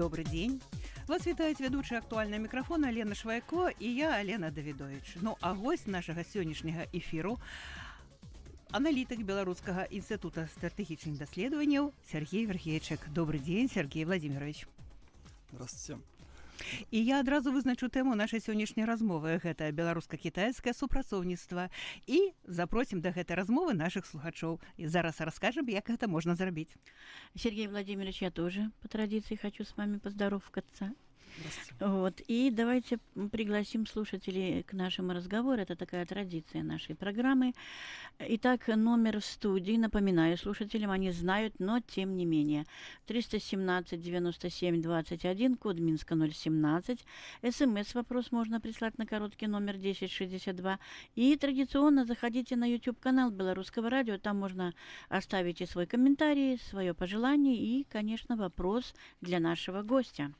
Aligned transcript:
Добрый 0.00 0.24
день. 0.24 0.62
Вас 1.08 1.26
вітаюць 1.26 1.60
вядучы 1.60 1.94
актуальна 1.94 2.38
мікрафона 2.38 2.92
Лена 2.92 3.14
Швайко 3.14 3.68
і 3.78 3.94
я 3.94 4.08
Алена 4.08 4.50
Давідович. 4.50 5.16
Ну 5.20 5.36
а 5.40 5.52
гость 5.52 5.86
нашага 5.86 6.24
сённяшняга 6.24 6.88
эфіру 6.96 7.36
аналітык 8.72 9.20
беларускага 9.20 9.84
інстытута 9.92 10.48
стратэгічных 10.56 11.20
даследаванняў 11.20 11.92
Сергей 12.10 12.46
Верхейчык. 12.46 13.12
Добрый 13.12 13.44
дзень, 13.44 13.68
Сергей 13.68 14.06
Владимирович. 14.06 14.66
Здравствуйте. 15.52 16.00
І 16.90 17.04
я 17.04 17.20
адразу 17.20 17.52
вызначу 17.52 17.88
тэму 17.88 18.14
нашай 18.14 18.40
сённяшняй 18.40 18.86
размовы. 18.86 19.40
Гэта 19.40 19.72
беларуска-кітайскае 19.72 20.74
супрацоўніцтва. 20.74 21.70
І 22.06 22.32
запросім 22.44 23.00
да 23.00 23.10
гэтай 23.10 23.36
размовы 23.36 23.74
наших 23.74 24.06
слухачоў. 24.06 24.60
І 24.76 24.88
зараз 24.88 25.20
раскажем 25.20 25.68
як 25.68 25.88
гэта 25.88 26.06
можна 26.06 26.34
зрабіць. 26.34 26.76
Сергей 27.36 27.68
Владимирович 27.68 28.22
я 28.22 28.30
тоже 28.30 28.70
по 28.82 28.88
традиции 28.88 29.36
хочу 29.36 29.64
с 29.64 29.76
вами 29.76 30.00
Здравствуйте. 30.04 31.09
Вот. 31.80 32.20
И 32.28 32.50
давайте 32.50 32.98
пригласим 33.32 33.86
слушателей 33.86 34.62
к 34.62 34.72
нашему 34.72 35.12
разговору. 35.12 35.60
Это 35.60 35.76
такая 35.76 36.04
традиция 36.06 36.62
нашей 36.62 36.94
программы. 36.94 37.54
Итак, 38.18 38.68
номер 38.68 39.20
в 39.20 39.24
студии, 39.24 39.76
напоминаю 39.76 40.36
слушателям, 40.36 40.90
они 40.90 41.10
знают, 41.10 41.54
но 41.58 41.80
тем 41.80 42.16
не 42.16 42.26
менее. 42.26 42.66
317 43.06 44.00
97 44.00 44.82
21, 44.82 45.56
код 45.56 45.78
Минска 45.78 46.14
017. 46.14 47.04
СМС-вопрос 47.48 48.30
можно 48.30 48.60
прислать 48.60 48.98
на 48.98 49.06
короткий 49.06 49.46
номер 49.46 49.76
1062. 49.76 50.78
И 51.14 51.36
традиционно 51.36 52.04
заходите 52.04 52.56
на 52.56 52.66
YouTube-канал 52.66 53.30
Белорусского 53.30 53.88
радио. 53.88 54.18
Там 54.18 54.38
можно 54.38 54.74
оставить 55.08 55.60
и 55.60 55.66
свой 55.66 55.86
комментарий, 55.86 56.58
свое 56.58 56.92
пожелание 56.92 57.56
и, 57.56 57.84
конечно, 57.84 58.36
вопрос 58.36 58.94
для 59.20 59.40
нашего 59.40 59.82
гостя. 59.82 60.32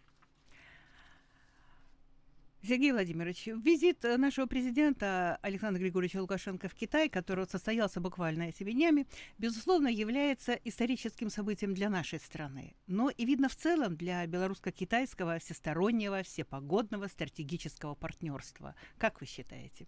Сергей 2.63 2.93
Владимирович, 2.93 3.47
визит 3.47 4.05
э, 4.05 4.17
нашего 4.19 4.47
президента 4.47 5.39
Александра 5.41 5.81
Григорьевича 5.81 6.21
Лукашенко 6.21 6.69
в 6.69 6.75
Китай, 6.75 7.09
который 7.09 7.47
состоялся 7.47 8.01
буквально 8.01 8.45
этими 8.45 8.73
днями, 8.73 9.07
безусловно, 9.39 9.89
является 9.89 10.53
историческим 10.65 11.31
событием 11.31 11.75
для 11.75 11.89
нашей 11.89 12.19
страны, 12.19 12.75
но 12.87 13.09
и 13.09 13.25
видно 13.25 13.49
в 13.49 13.57
целом 13.57 13.97
для 13.97 14.27
белорусско-китайского 14.27 15.39
всестороннего, 15.39 16.23
всепогодного 16.23 17.09
стратегического 17.09 17.95
партнерства. 17.95 18.75
Как 18.99 19.21
вы 19.21 19.27
считаете? 19.27 19.87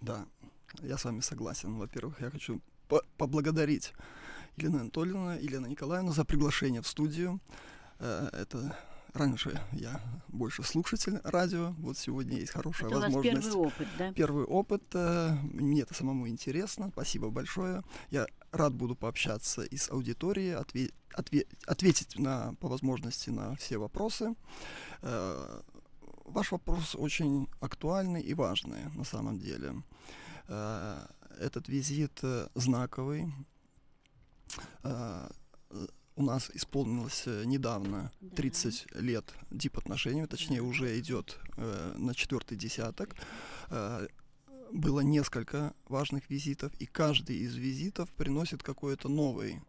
Да, 0.00 0.26
я 0.80 0.96
с 0.96 1.04
вами 1.04 1.20
согласен. 1.20 1.76
Во-первых, 1.76 2.20
я 2.20 2.30
хочу 2.30 2.62
по 2.88 3.02
поблагодарить 3.18 3.92
Елену 4.56 4.80
Анатольевну, 4.80 5.38
Елену 5.38 5.66
Николаевну 5.66 6.12
за 6.12 6.24
приглашение 6.24 6.80
в 6.80 6.86
студию. 6.86 7.40
Э, 7.98 8.28
это 8.32 8.76
раньше 9.18 9.60
я 9.72 10.00
больше 10.28 10.62
слушатель 10.62 11.20
радио, 11.24 11.74
вот 11.78 11.98
сегодня 11.98 12.38
есть 12.38 12.52
хорошая 12.52 12.88
это 12.88 13.00
возможность. 13.00 13.48
Первый 13.48 13.66
опыт, 13.66 13.88
да? 13.98 14.12
Первый 14.12 14.44
опыт, 14.44 14.82
э, 14.94 15.36
мне 15.42 15.82
это 15.82 15.94
самому 15.94 16.28
интересно, 16.28 16.90
спасибо 16.92 17.30
большое. 17.30 17.82
Я 18.10 18.26
рад 18.52 18.74
буду 18.74 18.94
пообщаться 18.94 19.62
и 19.62 19.76
с 19.76 19.90
аудиторией, 19.90 20.54
отве 20.54 20.90
отве 21.14 21.46
ответить 21.66 22.18
на, 22.18 22.54
по 22.60 22.68
возможности 22.68 23.30
на 23.30 23.56
все 23.56 23.78
вопросы. 23.78 24.34
Э, 25.02 25.60
ваш 26.24 26.52
вопрос 26.52 26.94
очень 26.94 27.48
актуальный 27.60 28.22
и 28.22 28.34
важный 28.34 28.84
на 28.94 29.04
самом 29.04 29.38
деле. 29.38 29.82
Э, 30.46 31.06
этот 31.40 31.68
визит 31.68 32.20
знаковый 32.54 33.32
у 36.18 36.22
нас 36.22 36.50
исполнилось 36.54 37.22
э, 37.26 37.44
недавно 37.44 38.10
30 38.36 38.86
да. 38.92 39.00
лет 39.00 39.34
дип-отношений, 39.50 40.26
точнее 40.26 40.62
уже 40.62 40.98
идет 40.98 41.38
э, 41.56 41.94
на 41.96 42.14
четвертый 42.14 42.56
десяток. 42.56 43.14
Э, 43.70 44.06
было 44.72 45.00
несколько 45.00 45.72
важных 45.88 46.28
визитов, 46.28 46.72
и 46.78 46.86
каждый 46.86 47.36
из 47.36 47.54
визитов 47.54 48.10
приносит 48.10 48.62
какой-то 48.62 49.08
новый 49.08 49.62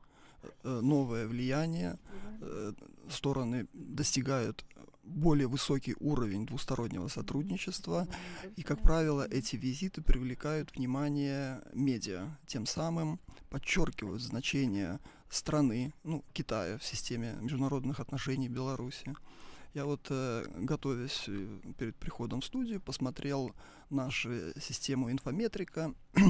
Э, 0.63 0.79
новое 0.81 1.27
влияние, 1.27 1.97
э, 2.41 2.73
стороны 3.09 3.67
достигают 3.73 4.65
более 5.03 5.47
высокий 5.47 5.95
уровень 5.99 6.45
двустороннего 6.45 7.07
сотрудничества, 7.07 8.07
и, 8.55 8.61
как 8.61 8.81
правило, 8.81 9.27
эти 9.29 9.55
визиты 9.55 10.01
привлекают 10.01 10.75
внимание 10.75 11.61
медиа, 11.73 12.37
тем 12.45 12.65
самым 12.65 13.19
подчеркивают 13.49 14.21
значение 14.21 14.99
страны, 15.29 15.93
ну, 16.03 16.23
Китая 16.33 16.77
в 16.77 16.83
системе 16.83 17.37
международных 17.41 17.99
отношений 17.99 18.49
Беларуси. 18.49 19.15
Я 19.73 19.85
вот, 19.85 20.07
э, 20.09 20.45
готовясь 20.57 21.29
перед 21.77 21.95
приходом 21.95 22.41
в 22.41 22.45
студию, 22.45 22.81
посмотрел 22.81 23.53
нашу 23.89 24.31
систему 24.59 25.11
инфометрика, 25.11 25.93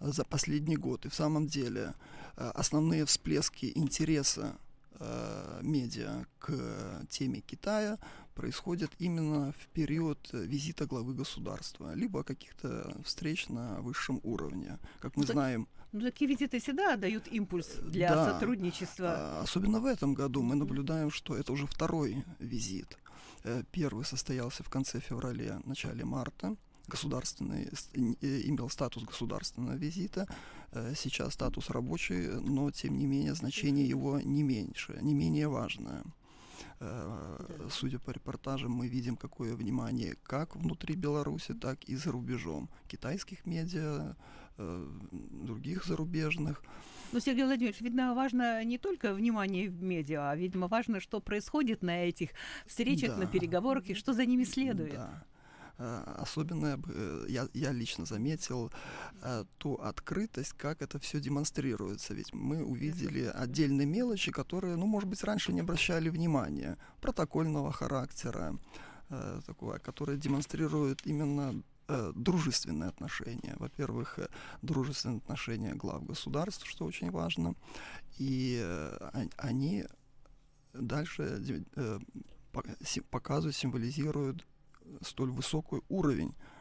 за 0.00 0.24
последний 0.24 0.76
год. 0.76 1.06
И 1.06 1.08
в 1.08 1.14
самом 1.14 1.46
деле 1.46 1.94
э, 2.36 2.50
основные 2.54 3.04
всплески 3.04 3.70
интереса 3.74 4.56
э, 4.98 5.60
медиа 5.62 6.26
к 6.38 7.06
теме 7.08 7.40
Китая 7.40 7.98
происходят 8.34 8.90
именно 8.98 9.52
в 9.52 9.68
период 9.68 10.30
визита 10.32 10.86
главы 10.86 11.14
государства, 11.14 11.94
либо 11.94 12.24
каких-то 12.24 12.96
встреч 13.04 13.48
на 13.48 13.80
высшем 13.80 14.20
уровне. 14.22 14.78
Как 15.00 15.16
мы 15.16 15.26
знаем... 15.26 15.68
Ну, 15.92 16.00
такие 16.00 16.28
визиты 16.28 16.58
всегда 16.58 16.96
дают 16.96 17.28
импульс 17.28 17.68
для 17.82 18.14
да, 18.14 18.32
сотрудничества. 18.32 19.08
А, 19.08 19.40
особенно 19.42 19.78
в 19.78 19.86
этом 19.86 20.14
году 20.14 20.42
мы 20.42 20.54
наблюдаем, 20.54 21.10
что 21.10 21.36
это 21.36 21.52
уже 21.52 21.66
второй 21.66 22.24
визит. 22.38 22.98
Э, 23.44 23.62
первый 23.70 24.04
состоялся 24.04 24.62
в 24.62 24.70
конце 24.70 25.00
февраля, 25.00 25.60
начале 25.64 26.04
марта 26.04 26.56
государственный, 26.88 27.68
э, 27.94 28.40
имел 28.48 28.68
статус 28.68 29.04
государственного 29.04 29.76
визита, 29.76 30.26
э, 30.72 30.94
сейчас 30.96 31.34
статус 31.34 31.70
рабочий, 31.70 32.28
но 32.40 32.70
тем 32.70 32.98
не 32.98 33.06
менее 33.06 33.34
значение 33.34 33.88
его 33.88 34.20
не 34.20 34.42
меньше, 34.42 34.98
не 35.02 35.14
менее 35.14 35.48
важное. 35.48 36.02
Э, 36.80 37.68
судя 37.70 37.98
по 37.98 38.10
репортажам, 38.10 38.72
мы 38.72 38.88
видим, 38.88 39.16
какое 39.16 39.54
внимание 39.54 40.16
как 40.22 40.56
внутри 40.56 40.96
Беларуси, 40.96 41.54
так 41.54 41.84
и 41.84 41.96
за 41.96 42.10
рубежом. 42.10 42.68
Китайских 42.88 43.46
медиа, 43.46 44.16
других 44.56 45.84
зарубежных. 45.84 46.62
Ну, 47.12 47.20
Сергей 47.20 47.44
Владимирович, 47.44 47.80
видно, 47.80 48.14
важно 48.14 48.64
не 48.64 48.78
только 48.78 49.12
внимание 49.12 49.68
в 49.68 49.82
медиа, 49.82 50.30
а, 50.30 50.36
видимо, 50.36 50.66
важно, 50.66 50.98
что 50.98 51.20
происходит 51.20 51.82
на 51.82 52.04
этих 52.04 52.30
встречах, 52.66 53.10
да. 53.10 53.16
на 53.18 53.26
переговорах 53.26 53.86
и 53.88 53.94
что 53.94 54.14
за 54.14 54.24
ними 54.24 54.44
следует. 54.44 54.94
Да. 54.94 55.24
Э, 55.78 56.02
особенно 56.18 56.80
э, 56.88 57.26
я, 57.28 57.48
я 57.54 57.72
лично 57.72 58.04
заметил 58.04 58.70
э, 59.22 59.44
ту 59.58 59.74
открытость, 59.74 60.52
как 60.52 60.80
это 60.82 60.98
все 60.98 61.20
демонстрируется. 61.20 62.14
Ведь 62.14 62.32
мы 62.32 62.64
увидели 62.64 63.24
отдельные 63.24 63.86
мелочи, 63.86 64.30
которые, 64.30 64.76
ну, 64.76 64.86
может 64.86 65.08
быть, 65.08 65.24
раньше 65.24 65.52
не 65.52 65.60
обращали 65.60 66.08
внимания, 66.08 66.78
протокольного 67.00 67.72
характера, 67.72 68.58
такого, 69.46 69.76
которые 69.76 70.16
демонстрируют 70.16 71.02
именно 71.04 71.62
дружественные 72.14 72.88
отношения. 72.88 73.54
Во-первых, 73.58 74.18
дружественные 74.62 75.18
отношения 75.18 75.74
глав 75.74 76.04
государств, 76.04 76.66
что 76.68 76.84
очень 76.84 77.10
важно, 77.10 77.54
и 78.18 78.64
они 79.36 79.84
дальше 80.72 81.42
показывают, 83.10 83.56
символизируют 83.56 84.46
столь 85.00 85.30
высокий 85.30 85.80
уровень 85.88 86.34
э, 86.34 86.51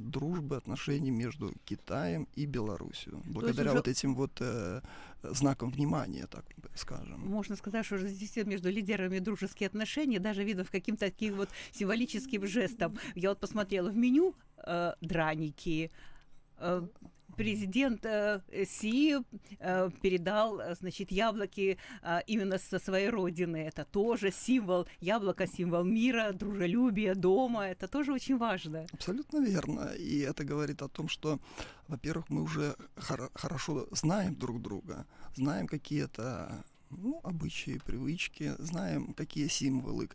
дружбы, 0.00 0.56
отношений 0.56 1.10
между 1.10 1.52
Китаем 1.64 2.28
и 2.34 2.46
Беларусью. 2.46 3.22
Благодаря 3.26 3.70
уже... 3.70 3.78
вот 3.78 3.88
этим 3.88 4.14
вот 4.14 4.32
э, 4.40 4.80
знакам 5.22 5.70
внимания, 5.70 6.26
так 6.26 6.44
скажем. 6.74 7.20
Можно 7.20 7.56
сказать, 7.56 7.86
что 7.86 7.98
здесь 7.98 8.36
между 8.46 8.70
лидерами 8.70 9.18
дружеские 9.18 9.66
отношения, 9.68 10.18
даже 10.18 10.44
видно 10.44 10.64
в 10.64 10.70
каким-то 10.70 11.06
таким 11.06 11.36
вот 11.36 11.48
символическим 11.72 12.46
жестом. 12.46 12.98
Я 13.14 13.30
вот 13.30 13.40
посмотрела 13.40 13.90
в 13.90 13.96
меню 13.96 14.34
э, 14.56 14.92
драники, 15.00 15.90
э, 16.58 16.86
президент 17.36 18.04
э, 18.04 18.40
Си 18.66 19.16
э, 19.58 19.90
передал, 20.02 20.60
э, 20.60 20.74
значит, 20.74 21.12
яблоки 21.12 21.78
именно 22.26 22.58
со 22.58 22.78
своей 22.78 23.08
родины. 23.10 23.56
Это 23.56 23.84
тоже 23.84 24.30
символ, 24.30 24.86
яблоко 25.00 25.46
символ 25.46 25.84
мира, 25.84 26.32
дружелюбия, 26.32 27.14
дома. 27.14 27.68
Это 27.68 27.88
тоже 27.88 28.12
очень 28.12 28.38
важно. 28.38 28.86
Абсолютно 28.92 29.38
верно. 29.38 29.92
И 29.98 30.18
это 30.20 30.44
говорит 30.44 30.82
о 30.82 30.88
том, 30.88 31.08
что, 31.08 31.38
во-первых, 31.88 32.30
мы 32.30 32.42
уже 32.42 32.74
хор- 32.96 33.30
хорошо 33.34 33.86
знаем 33.90 34.34
друг 34.34 34.60
друга, 34.60 35.06
знаем 35.34 35.66
какие-то 35.66 36.64
ну, 36.90 37.20
обычаи, 37.24 37.80
привычки, 37.84 38.54
знаем, 38.58 39.14
какие 39.14 39.48
символы, 39.48 40.08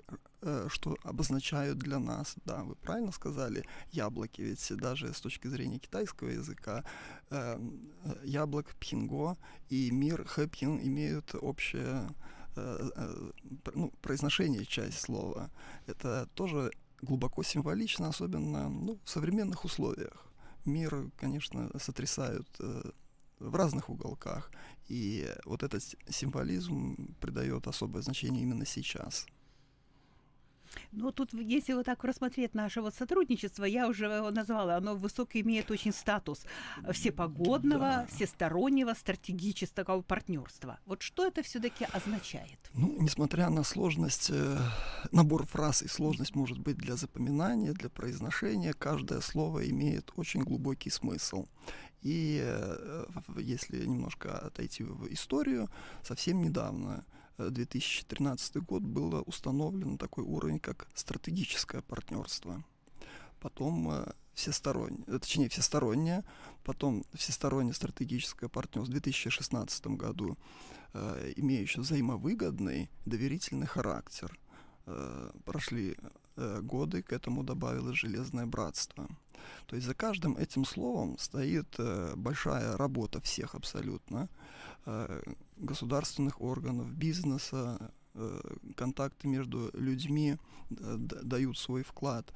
что 0.69 0.97
обозначают 1.03 1.79
для 1.79 1.99
нас. 1.99 2.35
Да, 2.45 2.63
вы 2.63 2.75
правильно 2.75 3.11
сказали, 3.11 3.65
яблоки, 3.91 4.41
ведь 4.41 4.71
даже 4.77 5.13
с 5.13 5.19
точки 5.21 5.47
зрения 5.47 5.79
китайского 5.79 6.29
языка 6.29 6.83
э, 7.29 7.59
яблок 8.23 8.75
пхинго 8.79 9.35
и 9.69 9.91
мир 9.91 10.25
хэпин 10.25 10.79
имеют 10.81 11.35
общее 11.35 12.09
э, 12.55 12.89
э, 12.95 13.31
ну, 13.73 13.91
произношение 14.01 14.65
часть 14.65 14.99
слова, 14.99 15.49
это 15.87 16.27
тоже 16.33 16.71
глубоко 17.01 17.43
символично, 17.43 18.09
особенно 18.09 18.69
ну, 18.69 18.99
в 19.03 19.09
современных 19.09 19.65
условиях. 19.65 20.25
Мир, 20.65 21.09
конечно, 21.17 21.69
сотрясают 21.79 22.47
э, 22.59 22.91
в 23.39 23.55
разных 23.55 23.89
уголках, 23.89 24.51
и 24.87 25.33
вот 25.45 25.63
этот 25.63 25.83
символизм 26.09 27.15
придает 27.19 27.67
особое 27.67 28.01
значение 28.01 28.43
именно 28.43 28.65
сейчас. 28.65 29.25
Ну, 30.91 31.11
тут, 31.11 31.33
если 31.33 31.73
вот 31.73 31.85
так 31.85 32.03
рассмотреть 32.03 32.53
наше 32.53 32.81
вот 32.81 32.93
сотрудничество, 32.95 33.65
я 33.65 33.87
уже 33.87 34.05
его 34.05 34.31
назвала, 34.31 34.77
оно 34.77 34.95
высокий 34.95 35.41
имеет 35.41 35.71
очень 35.71 35.93
статус 35.93 36.45
всепогодного, 36.91 37.79
да. 37.79 38.07
всестороннего, 38.09 38.93
стратегического 38.93 40.01
партнерства. 40.01 40.79
Вот 40.85 41.01
что 41.01 41.25
это 41.25 41.43
все-таки 41.43 41.85
означает? 41.91 42.59
Ну, 42.73 42.95
несмотря 42.99 43.49
на 43.49 43.63
сложность, 43.63 44.29
э, 44.31 44.57
набор 45.11 45.45
фраз 45.45 45.83
и 45.83 45.87
сложность 45.87 46.35
может 46.35 46.59
быть 46.59 46.77
для 46.77 46.95
запоминания, 46.95 47.73
для 47.73 47.89
произношения, 47.89 48.73
каждое 48.73 49.21
слово 49.21 49.69
имеет 49.69 50.11
очень 50.15 50.43
глубокий 50.43 50.89
смысл. 50.89 51.47
И 52.01 52.39
э, 52.43 53.05
если 53.37 53.85
немножко 53.85 54.37
отойти 54.37 54.83
в 54.83 55.11
историю, 55.11 55.69
совсем 56.03 56.41
недавно 56.41 57.05
2013 57.37 58.57
год 58.57 58.83
было 58.83 59.21
установлен 59.21 59.97
такой 59.97 60.23
уровень, 60.23 60.59
как 60.59 60.87
стратегическое 60.93 61.81
партнерство. 61.81 62.63
Потом 63.39 63.91
э, 63.91 64.13
всестороннее, 64.33 65.03
э, 65.07 65.19
точнее 65.19 65.49
всестороннее, 65.49 66.23
потом 66.63 67.03
всестороннее 67.13 67.73
стратегическое 67.73 68.49
партнерство 68.49 68.91
в 68.91 68.99
2016 68.99 69.87
году, 69.87 70.37
э, 70.93 71.33
имеющее 71.35 71.83
взаимовыгодный 71.83 72.89
доверительный 73.05 73.67
характер. 73.67 74.37
Э, 74.89 75.31
прошли 75.43 75.97
э, 76.37 76.61
годы, 76.61 77.01
к 77.01 77.11
этому 77.11 77.43
добавилось 77.43 77.97
железное 77.97 78.45
братство. 78.45 79.05
То 79.65 79.75
есть 79.75 79.85
за 79.85 79.93
каждым 79.93 80.37
этим 80.37 80.63
словом 80.63 81.17
стоит 81.17 81.75
э, 81.77 82.13
большая 82.15 82.77
работа 82.77 83.19
всех 83.19 83.55
абсолютно. 83.55 84.29
Государственных 85.57 86.39
органов, 86.39 86.89
бизнеса, 86.93 87.91
контакты 88.77 89.27
между 89.27 89.69
людьми 89.73 90.37
дают 90.69 91.57
свой 91.57 91.83
вклад. 91.83 92.31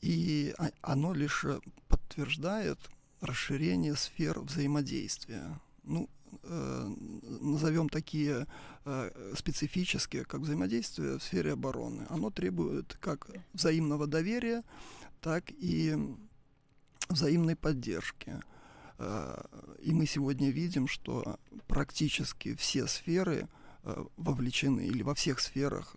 И 0.00 0.54
оно 0.80 1.12
лишь 1.12 1.44
подтверждает 1.88 2.78
расширение 3.20 3.96
сфер 3.96 4.40
взаимодействия. 4.40 5.60
Ну, 5.88 6.10
э, 6.42 6.94
назовем 7.40 7.88
такие 7.88 8.46
э, 8.84 9.32
специфические, 9.34 10.24
как 10.24 10.40
взаимодействие 10.40 11.18
в 11.18 11.22
сфере 11.22 11.52
обороны. 11.52 12.06
Оно 12.10 12.30
требует 12.30 12.98
как 13.00 13.30
взаимного 13.54 14.06
доверия, 14.06 14.62
так 15.22 15.50
и 15.50 15.96
взаимной 17.08 17.56
поддержки. 17.56 18.38
Э, 18.98 19.42
и 19.80 19.94
мы 19.94 20.04
сегодня 20.04 20.50
видим, 20.50 20.88
что 20.88 21.38
практически 21.66 22.54
все 22.54 22.86
сферы 22.86 23.48
вовлечены, 24.16 24.82
или 24.82 25.02
во 25.02 25.14
всех 25.14 25.40
сферах 25.40 25.96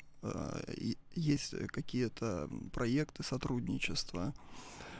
есть 1.13 1.55
какие-то 1.67 2.49
проекты 2.71 3.23
сотрудничества. 3.23 4.33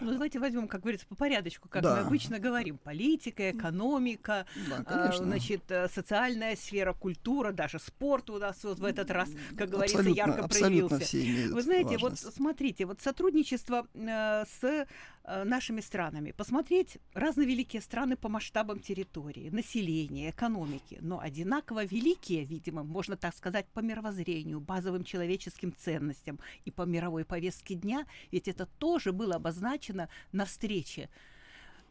Ну, 0.01 0.11
давайте 0.11 0.39
возьмем, 0.39 0.67
как 0.67 0.81
говорится, 0.81 1.07
по 1.07 1.15
порядочку, 1.15 1.69
как 1.69 1.83
да. 1.83 1.95
мы 1.95 2.01
обычно 2.07 2.39
говорим. 2.39 2.77
Политика, 2.77 3.51
экономика, 3.51 4.45
да, 4.69 4.83
а, 4.85 5.11
значит, 5.13 5.61
социальная 5.93 6.55
сфера, 6.55 6.93
культура, 6.93 7.51
даже 7.51 7.79
спорт 7.79 8.29
у 8.29 8.37
нас 8.37 8.63
вот 8.63 8.79
в 8.79 8.85
этот 8.85 9.11
раз, 9.11 9.29
как 9.57 9.69
говорится, 9.69 9.99
абсолютно, 9.99 10.17
ярко 10.17 10.47
проявился. 10.47 11.53
Вы 11.53 11.61
знаете, 11.61 11.97
важность. 11.97 12.25
вот 12.25 12.33
смотрите, 12.33 12.85
вот 12.85 13.01
сотрудничество 13.01 13.87
э, 13.93 14.43
с 14.45 14.87
Э, 15.20 15.20
нашими 15.23 15.81
странами, 15.81 16.31
посмотреть 16.31 16.97
разные 17.13 17.47
великие 17.47 17.81
страны 17.81 18.17
по 18.17 18.29
масштабам 18.29 18.79
территории, 18.79 19.49
населения, 19.49 20.31
экономики, 20.31 20.97
но 21.01 21.19
одинаково 21.19 21.85
великие, 21.85 22.43
видимо, 22.45 22.83
можно 22.83 23.15
так 23.15 23.35
сказать, 23.35 23.67
по 23.73 23.79
мировоззрению, 23.81 24.59
базовым 24.59 25.03
человеческим 25.03 25.75
ценностям 25.77 26.39
и 26.65 26.71
по 26.71 26.83
мировой 26.83 27.25
повестке 27.25 27.75
дня, 27.75 28.05
ведь 28.31 28.47
это 28.47 28.65
тоже 28.65 29.11
было 29.11 29.35
обозначено 29.35 30.09
на 30.31 30.45
встрече 30.45 31.09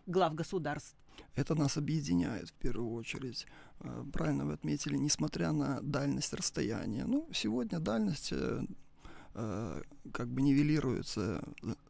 глав 0.06 0.34
государств. 0.34 0.96
Это 1.34 1.54
нас 1.54 1.76
объединяет 1.76 2.48
в 2.48 2.54
первую 2.54 2.92
очередь. 2.92 3.46
Э, 3.80 4.04
правильно 4.12 4.44
вы 4.46 4.54
отметили, 4.54 4.96
несмотря 4.96 5.52
на 5.52 5.80
дальность 5.82 6.32
расстояния. 6.32 7.04
Ну, 7.04 7.28
сегодня 7.32 7.78
дальность 7.78 8.32
э, 8.32 8.62
Э, 8.62 8.64
как 9.32 10.28
бы 10.28 10.42
нивелируется 10.42 11.42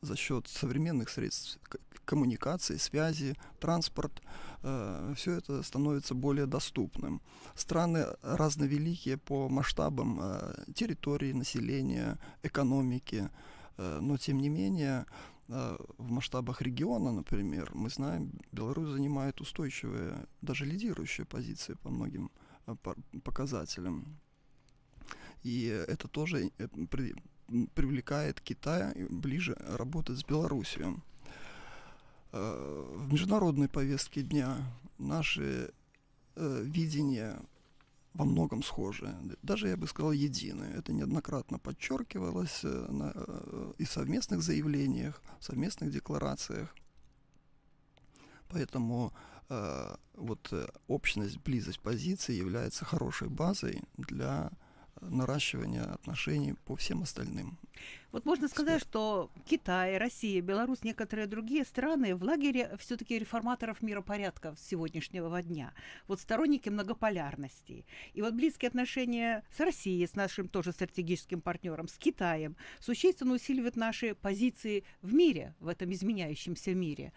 за 0.03 0.17
счет 0.17 0.47
современных 0.49 1.09
средств 1.09 1.59
коммуникации, 2.05 2.77
связи, 2.77 3.37
транспорт. 3.61 4.21
Э, 4.63 5.15
все 5.17 5.33
это 5.33 5.63
становится 5.63 6.15
более 6.15 6.47
доступным. 6.47 7.21
Страны 7.55 8.05
разновеликие 8.23 9.17
по 9.17 9.49
масштабам 9.49 10.19
э, 10.21 10.65
территории, 10.75 11.33
населения, 11.33 12.19
экономики, 12.43 13.31
но 13.79 14.19
тем 14.19 14.41
не 14.41 14.51
менее 14.51 15.07
в 15.49 16.11
масштабах 16.11 16.61
региона, 16.61 17.13
например, 17.13 17.71
мы 17.75 17.89
знаем, 17.89 18.31
Беларусь 18.53 18.91
занимает 18.91 19.41
устойчивые, 19.41 20.27
даже 20.43 20.67
лидирующие 20.67 21.25
позиции 21.25 21.75
по 21.83 21.89
многим 21.89 22.31
показателям. 23.25 24.21
И 25.43 25.65
это 25.65 26.09
тоже 26.09 26.51
э, 26.59 26.69
привлекает 27.75 28.41
Китай 28.41 28.95
ближе 29.09 29.57
работать 29.69 30.19
с 30.19 30.25
Белоруссией. 30.25 30.97
Э, 32.33 32.97
в 32.97 33.13
международной 33.13 33.69
повестке 33.69 34.23
дня 34.23 34.57
наши 34.99 35.73
э, 36.37 36.63
видения 36.65 37.41
во 38.15 38.25
многом 38.25 38.63
схожи, 38.63 39.15
даже, 39.43 39.69
я 39.69 39.77
бы 39.77 39.87
сказал, 39.87 40.13
единые. 40.13 40.75
Это 40.75 40.93
неоднократно 40.93 41.59
подчеркивалось 41.59 42.63
на, 42.65 43.15
и 43.79 43.85
в 43.85 43.91
совместных 43.91 44.43
заявлениях, 44.43 45.23
в 45.39 45.45
совместных 45.45 45.93
декларациях. 45.93 46.75
Поэтому 48.49 49.13
э, 49.49 49.97
вот 50.15 50.53
общность, 50.89 51.39
близость 51.39 51.81
позиций 51.81 52.37
является 52.37 52.85
хорошей 52.85 53.29
базой 53.29 53.83
для 53.97 54.51
наращивания 55.01 55.85
отношений 55.85 56.55
по 56.65 56.77
всем 56.77 57.03
остальным. 57.03 57.59
Вот 58.13 58.25
можно 58.25 58.49
сказать, 58.49 58.83
что 58.83 59.31
Китай, 59.47 59.97
Россия, 59.97 60.43
Беларусь, 60.43 60.83
некоторые 60.83 61.29
другие 61.29 61.65
страны 61.65 62.17
в 62.17 62.25
лагере 62.25 62.77
все-таки 62.79 63.19
реформаторов 63.19 63.83
миропорядка 63.83 64.55
сегодняшнего 64.59 65.41
дня. 65.43 65.73
Вот 66.09 66.21
сторонники 66.21 66.69
многополярности. 66.69 67.87
И 68.13 68.23
вот 68.23 68.35
близкие 68.35 68.69
отношения 68.69 69.45
с 69.57 69.61
Россией, 69.61 70.07
с 70.07 70.17
нашим 70.17 70.49
тоже 70.49 70.73
стратегическим 70.73 71.41
партнером, 71.41 71.87
с 71.87 71.97
Китаем, 71.99 72.57
существенно 72.81 73.35
усиливают 73.35 73.77
наши 73.77 74.17
позиции 74.17 74.83
в 75.03 75.15
мире, 75.15 75.55
в 75.61 75.69
этом 75.69 75.93
изменяющемся 75.93 76.75
мире. 76.75 77.13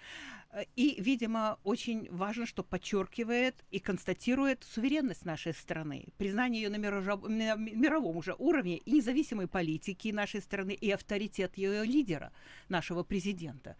И, 0.75 1.01
видимо, 1.01 1.57
очень 1.63 2.07
важно, 2.11 2.45
что 2.45 2.63
подчеркивает 2.63 3.55
и 3.71 3.79
констатирует 3.79 4.63
суверенность 4.63 5.25
нашей 5.25 5.51
страны, 5.51 6.09
признание 6.19 6.61
ее 6.61 6.69
на 6.69 6.77
мировом 6.77 8.17
уже 8.17 8.35
уровне 8.37 8.77
и 8.77 8.91
независимой 8.91 9.47
политики 9.47 10.09
нашей 10.09 10.41
страны, 10.41 10.77
и 10.83 10.91
авторитет 10.91 11.57
ее 11.57 11.85
лидера, 11.85 12.31
нашего 12.69 13.03
президента. 13.03 13.75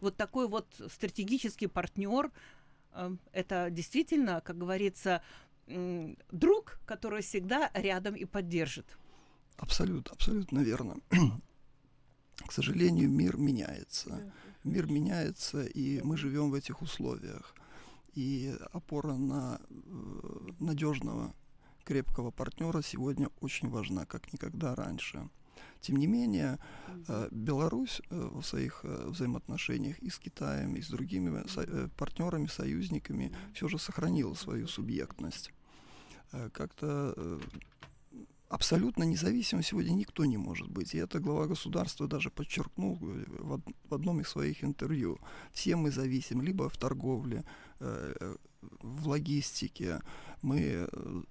Вот 0.00 0.16
такой 0.16 0.46
вот 0.48 0.66
стратегический 0.88 1.66
партнер, 1.66 2.30
э, 2.92 3.16
это 3.32 3.68
действительно, 3.70 4.40
как 4.40 4.56
говорится, 4.58 5.22
друг, 6.30 6.78
который 6.84 7.22
всегда 7.22 7.70
рядом 7.74 8.14
и 8.14 8.26
поддержит. 8.26 8.98
Абсолютно, 9.56 10.12
абсолютно 10.12 10.60
верно. 10.60 10.96
К 12.46 12.52
сожалению, 12.52 13.08
мир 13.08 13.36
меняется. 13.36 14.32
Мир 14.62 14.86
меняется, 14.86 15.64
и 15.64 16.02
мы 16.02 16.16
живем 16.16 16.50
в 16.50 16.54
этих 16.54 16.82
условиях. 16.82 17.54
И 18.14 18.54
опора 18.72 19.14
на 19.14 19.60
э, 19.68 20.52
надежного, 20.60 21.34
крепкого 21.84 22.30
партнера 22.30 22.82
сегодня 22.82 23.28
очень 23.40 23.68
важна, 23.68 24.06
как 24.06 24.32
никогда 24.32 24.74
раньше. 24.74 25.28
Тем 25.84 25.96
не 25.96 26.06
менее, 26.06 26.58
э, 27.08 27.28
Беларусь 27.30 28.00
э, 28.10 28.30
в 28.32 28.42
своих 28.42 28.80
э, 28.84 29.08
взаимоотношениях 29.08 29.98
и 29.98 30.08
с 30.08 30.18
Китаем, 30.18 30.76
и 30.76 30.80
с 30.80 30.88
другими 30.88 31.44
партнерами, 31.98 32.46
союзниками 32.46 33.36
все 33.52 33.68
же 33.68 33.78
сохранила 33.78 34.34
свою 34.34 34.66
субъектность. 34.66 35.52
Как-то 36.52 37.38
абсолютно 38.48 39.04
независимым 39.04 39.62
сегодня 39.62 39.92
никто 39.92 40.24
не 40.24 40.38
может 40.38 40.68
быть. 40.68 40.94
И 40.94 40.98
это 40.98 41.20
глава 41.20 41.46
государства 41.46 42.08
даже 42.08 42.30
подчеркнул 42.30 42.98
в 42.98 43.94
одном 43.94 44.20
из 44.20 44.28
своих 44.28 44.64
интервью. 44.64 45.18
Все 45.52 45.76
мы 45.76 45.90
зависим 45.90 46.42
либо 46.42 46.68
в 46.68 46.76
торговле, 46.76 47.44
в 48.80 49.08
логистике, 49.08 50.00
мы 50.42 50.58
э, 50.60 50.86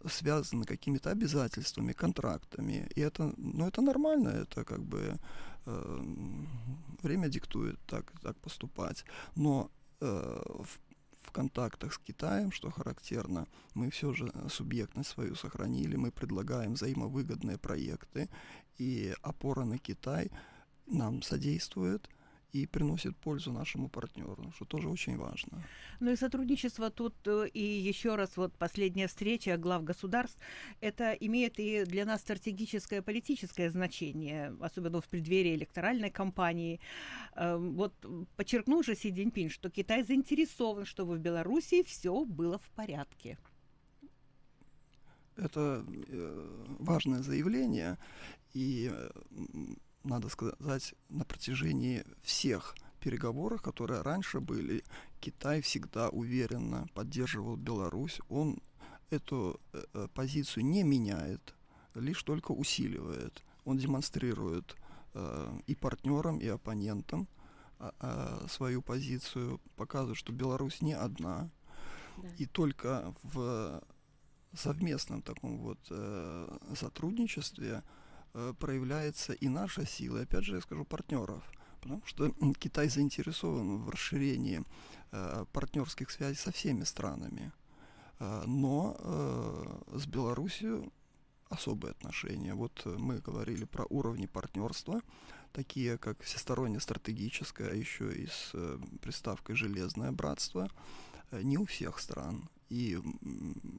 связаны 0.09 0.65
какими-то 0.65 1.11
обязательствами, 1.11 1.93
контрактами. 1.93 2.87
И 2.95 3.01
это, 3.01 3.33
ну, 3.37 3.67
это 3.67 3.81
нормально, 3.81 4.29
это 4.29 4.63
как 4.63 4.83
бы 4.83 5.19
э, 5.65 6.03
время 7.03 7.29
диктует 7.29 7.79
так, 7.85 8.11
так 8.21 8.37
поступать. 8.37 9.05
Но 9.35 9.69
э, 10.01 10.05
в, 10.05 10.79
в 11.21 11.31
контактах 11.31 11.93
с 11.93 11.97
Китаем, 11.97 12.51
что 12.51 12.71
характерно, 12.71 13.47
мы 13.75 13.89
все 13.89 14.13
же 14.13 14.31
субъектность 14.49 15.09
свою 15.09 15.35
сохранили, 15.35 15.95
мы 15.95 16.11
предлагаем 16.11 16.73
взаимовыгодные 16.73 17.57
проекты, 17.57 18.29
и 18.79 19.13
опора 19.21 19.65
на 19.65 19.77
Китай 19.77 20.31
нам 20.87 21.21
содействует– 21.21 22.09
и 22.53 22.67
приносит 22.67 23.17
пользу 23.17 23.51
нашему 23.51 23.89
партнеру, 23.89 24.51
что 24.55 24.65
тоже 24.65 24.87
очень 24.87 25.17
важно. 25.17 25.63
Ну 25.99 26.11
и 26.11 26.15
сотрудничество 26.15 26.89
тут, 26.91 27.15
э, 27.27 27.47
и 27.47 27.63
еще 27.89 28.15
раз, 28.15 28.37
вот 28.37 28.53
последняя 28.53 29.07
встреча 29.07 29.57
глав 29.57 29.83
государств, 29.83 30.37
это 30.79 31.13
имеет 31.13 31.59
и 31.59 31.83
для 31.85 32.05
нас 32.05 32.21
стратегическое 32.21 33.01
политическое 33.01 33.71
значение, 33.71 34.55
особенно 34.61 35.01
в 35.01 35.07
преддверии 35.07 35.55
электоральной 35.55 36.11
кампании. 36.11 36.79
Эм, 37.35 37.73
вот 37.75 37.93
подчеркнул 38.35 38.83
же 38.83 38.95
Си 38.95 39.11
Цзиньпин, 39.11 39.49
что 39.49 39.69
Китай 39.71 40.03
заинтересован, 40.03 40.85
чтобы 40.85 41.15
в 41.15 41.19
Беларуси 41.19 41.81
все 41.83 42.23
было 42.23 42.59
в 42.59 42.69
порядке. 42.75 43.37
Это 45.35 45.83
э, 46.07 46.65
важное 46.79 47.23
заявление, 47.23 47.97
и 48.53 48.91
э, 48.93 49.09
надо 50.03 50.29
сказать, 50.29 50.93
на 51.09 51.25
протяжении 51.25 52.03
всех 52.21 52.75
переговоров, 52.99 53.61
которые 53.61 54.01
раньше 54.01 54.39
были, 54.39 54.83
Китай 55.19 55.61
всегда 55.61 56.09
уверенно 56.09 56.87
поддерживал 56.93 57.57
Беларусь. 57.57 58.19
Он 58.29 58.59
эту 59.09 59.59
э, 59.73 59.83
э, 59.93 60.07
позицию 60.13 60.65
не 60.65 60.83
меняет, 60.83 61.53
лишь 61.95 62.23
только 62.23 62.51
усиливает. 62.51 63.43
Он 63.65 63.77
демонстрирует 63.77 64.75
э, 65.13 65.59
и 65.67 65.75
партнерам, 65.75 66.39
и 66.39 66.47
оппонентам 66.47 67.27
э, 67.79 68.45
свою 68.49 68.81
позицию, 68.81 69.59
показывает, 69.75 70.17
что 70.17 70.33
Беларусь 70.33 70.81
не 70.81 70.93
одна. 70.93 71.49
Да. 72.17 72.29
И 72.37 72.45
только 72.45 73.13
в 73.23 73.81
совместном 74.53 75.21
таком 75.21 75.57
вот 75.59 75.79
э, 75.89 76.57
сотрудничестве 76.75 77.83
проявляется 78.59 79.33
и 79.33 79.47
наша 79.47 79.85
сила, 79.85 80.19
и 80.19 80.23
опять 80.23 80.43
же 80.43 80.55
я 80.55 80.61
скажу 80.61 80.85
партнеров, 80.85 81.43
потому 81.81 82.01
что 82.05 82.31
Китай 82.59 82.89
заинтересован 82.89 83.83
в 83.83 83.89
расширении 83.89 84.63
э, 85.11 85.45
партнерских 85.51 86.09
связей 86.11 86.39
со 86.39 86.51
всеми 86.51 86.83
странами, 86.83 87.51
э, 88.19 88.43
но 88.45 88.95
э, 88.97 89.97
с 89.97 90.07
Белоруссией 90.07 90.91
особые 91.49 91.91
отношения. 91.91 92.53
Вот 92.55 92.85
мы 92.85 93.19
говорили 93.19 93.65
про 93.65 93.85
уровни 93.89 94.25
партнерства, 94.25 95.01
такие 95.51 95.97
как 95.97 96.21
всесторонне 96.23 96.79
стратегическое, 96.79 97.69
а 97.69 97.75
еще 97.75 98.11
и 98.11 98.27
с 98.27 98.51
э, 98.53 98.79
приставкой 99.01 99.55
железное 99.55 100.11
братство, 100.11 100.69
э, 101.31 101.41
не 101.43 101.57
у 101.57 101.65
всех 101.65 101.99
стран. 101.99 102.49
И 102.73 102.97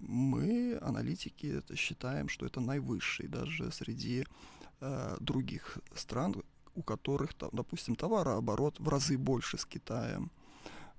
мы, 0.08 0.78
аналитики, 0.80 1.62
считаем, 1.74 2.28
что 2.28 2.46
это 2.46 2.60
наивысший 2.60 3.26
даже 3.26 3.72
среди 3.72 4.24
э, 4.80 5.16
других 5.20 5.78
стран, 5.96 6.36
у 6.76 6.82
которых, 6.82 7.34
там, 7.34 7.50
допустим, 7.52 7.96
товарооборот 7.96 8.78
в 8.78 8.88
разы 8.88 9.18
больше 9.18 9.58
с 9.58 9.64
Китаем. 9.64 10.30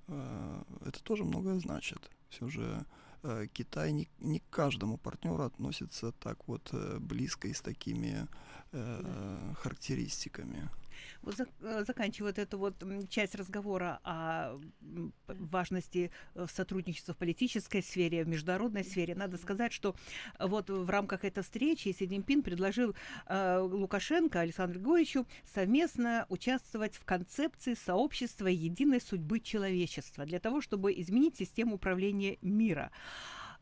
Э, 0.08 0.62
это 0.84 1.02
тоже 1.02 1.24
многое 1.24 1.58
значит. 1.58 2.10
Все 2.28 2.48
же 2.48 2.84
э, 3.22 3.46
Китай 3.54 3.92
не, 3.92 4.08
не 4.18 4.40
к 4.40 4.50
каждому 4.50 4.98
партнеру 4.98 5.44
относится 5.44 6.12
так 6.12 6.48
вот 6.48 6.68
э, 6.72 6.98
близко 7.00 7.48
и 7.48 7.54
с 7.54 7.62
такими 7.62 8.28
э, 8.72 9.54
характеристиками. 9.62 10.68
Вот 11.22 11.36
э, 11.40 11.84
заканчивает 11.86 12.38
эту 12.38 12.58
вот 12.58 12.82
часть 13.08 13.34
разговора 13.34 14.00
о 14.04 14.58
важности 15.26 16.10
э, 16.34 16.46
сотрудничества 16.52 17.14
в 17.14 17.16
политической 17.16 17.82
сфере, 17.82 18.24
в 18.24 18.28
международной 18.28 18.84
сфере. 18.84 19.14
Надо 19.14 19.38
сказать, 19.38 19.72
что 19.72 19.94
вот 20.38 20.70
в 20.70 20.88
рамках 20.88 21.24
этой 21.24 21.42
встречи 21.42 21.92
Си 21.92 22.06
Цзиньпин 22.06 22.42
предложил 22.42 22.94
э, 23.26 23.58
Лукашенко 23.58 24.40
Александру 24.40 24.80
Григорьевичу 24.80 25.26
совместно 25.44 26.26
участвовать 26.28 26.96
в 26.96 27.04
концепции 27.04 27.74
сообщества 27.74 28.46
единой 28.46 29.00
судьбы 29.00 29.40
человечества 29.40 30.24
для 30.24 30.40
того, 30.40 30.60
чтобы 30.60 30.92
изменить 31.00 31.36
систему 31.36 31.76
управления 31.76 32.38
мира 32.42 32.90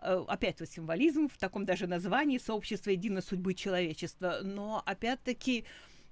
опять 0.04 0.60
вот 0.60 0.68
символизм 0.68 1.28
в 1.28 1.38
таком 1.38 1.64
даже 1.64 1.86
названии 1.86 2.38
сообщество 2.38 2.90
единой 2.90 3.22
судьбы 3.22 3.54
человечества, 3.54 4.40
но 4.42 4.82
опять-таки 4.84 5.64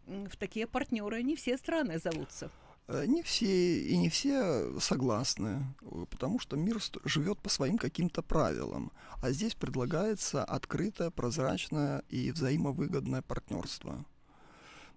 в 0.06 0.36
такие 0.36 0.66
партнеры 0.66 1.22
не 1.22 1.36
все 1.36 1.56
страны 1.56 1.98
зовутся. 1.98 2.50
Э, 2.88 3.06
не 3.06 3.22
все 3.22 3.80
и 3.80 3.96
не 3.96 4.08
все 4.08 4.78
согласны, 4.80 5.64
потому 6.10 6.38
что 6.38 6.56
мир 6.56 6.78
живет 7.04 7.38
по 7.38 7.48
своим 7.48 7.78
каким-то 7.78 8.22
правилам. 8.22 8.92
А 9.22 9.30
здесь 9.30 9.54
предлагается 9.54 10.44
открытое, 10.44 11.10
прозрачное 11.10 12.02
и 12.08 12.32
взаимовыгодное 12.32 13.22
партнерство. 13.22 14.04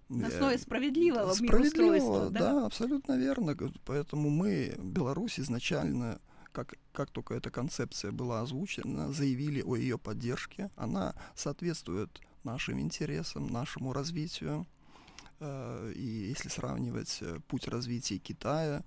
На 0.08 0.28
основе 0.28 0.56
справедливого, 0.58 1.32
справедливого 1.32 2.30
да? 2.30 2.40
да, 2.40 2.66
абсолютно 2.66 3.16
верно. 3.16 3.56
Поэтому 3.84 4.30
мы, 4.30 4.76
Беларусь, 4.78 5.40
изначально, 5.40 6.20
как, 6.52 6.74
как 6.92 7.10
только 7.10 7.34
эта 7.34 7.50
концепция 7.50 8.12
была 8.12 8.40
озвучена, 8.42 9.12
заявили 9.12 9.62
о 9.62 9.74
ее 9.74 9.98
поддержке. 9.98 10.70
Она 10.76 11.14
соответствует 11.34 12.20
нашим 12.44 12.78
интересам, 12.78 13.48
нашему 13.48 13.92
развитию. 13.92 14.66
Э, 15.40 15.92
и 15.94 16.28
если 16.28 16.48
сравнивать 16.48 17.18
э, 17.20 17.40
путь 17.48 17.68
развития 17.68 18.18
Китая, 18.18 18.82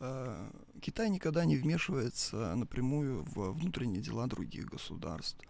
э, 0.00 0.50
Китай 0.80 1.08
никогда 1.10 1.44
не 1.44 1.56
вмешивается 1.56 2.54
напрямую 2.54 3.24
в 3.24 3.52
внутренние 3.52 4.02
дела 4.02 4.26
других 4.26 4.66
государств. 4.66 5.40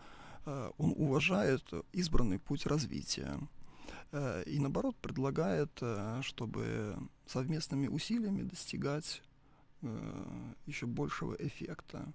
Он 0.79 0.93
уважает 0.97 1.65
избранный 1.93 2.39
путь 2.39 2.67
развития 2.67 3.37
и, 4.13 4.61
наоборот, 4.61 4.95
предлагает, 5.03 5.83
чтобы 6.21 6.97
совместными 7.27 7.89
усилиями 7.89 8.43
достигать 8.43 9.25
еще 10.67 10.87
большего 10.87 11.35
эффекта. 11.35 12.13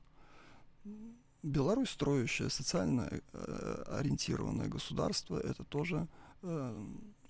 Беларусь, 1.44 1.90
строящее 1.90 2.50
социально 2.50 3.10
ориентированное 3.88 4.70
государство, 4.70 5.38
это 5.38 5.66
тоже 5.66 6.08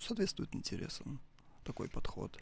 соответствует 0.02 0.54
интересам 0.54 1.20
такой 1.64 1.88
подход. 1.88 2.38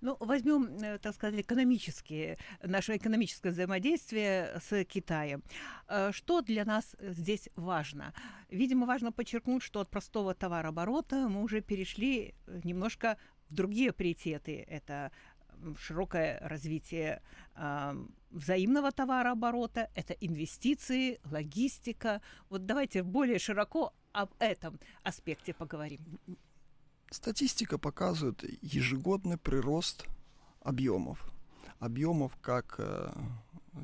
Ну, 0.00 0.16
возьмем, 0.20 0.76
э, 0.80 0.98
так 0.98 1.14
сказать, 1.14 1.40
экономические, 1.40 2.38
наше 2.62 2.96
экономическое 2.96 3.50
взаимодействие 3.50 4.60
с 4.60 4.84
Китаем. 4.84 5.42
Э, 5.88 6.12
что 6.12 6.40
для 6.40 6.64
нас 6.64 6.94
здесь 7.00 7.48
важно? 7.56 8.14
Видимо, 8.48 8.86
важно 8.86 9.10
подчеркнуть, 9.10 9.62
что 9.62 9.80
от 9.80 9.90
простого 9.90 10.34
товарооборота 10.34 11.28
мы 11.28 11.42
уже 11.42 11.60
перешли 11.60 12.34
немножко 12.62 13.16
в 13.50 13.54
другие 13.54 13.92
приоритеты. 13.92 14.64
Это 14.68 15.10
широкое 15.78 16.38
развитие 16.42 17.20
э, 17.56 18.04
взаимного 18.30 18.92
товарооборота, 18.92 19.90
это 19.96 20.12
инвестиции, 20.14 21.18
логистика. 21.24 22.20
Вот 22.50 22.66
давайте 22.66 23.02
более 23.02 23.40
широко 23.40 23.92
об 24.12 24.30
этом 24.38 24.78
аспекте 25.02 25.54
поговорим. 25.54 26.00
Статистика 27.10 27.78
показывает 27.78 28.44
ежегодный 28.62 29.38
прирост 29.38 30.06
объемов. 30.60 31.24
Объемов 31.78 32.36
как 32.42 32.74
э, 32.78 33.12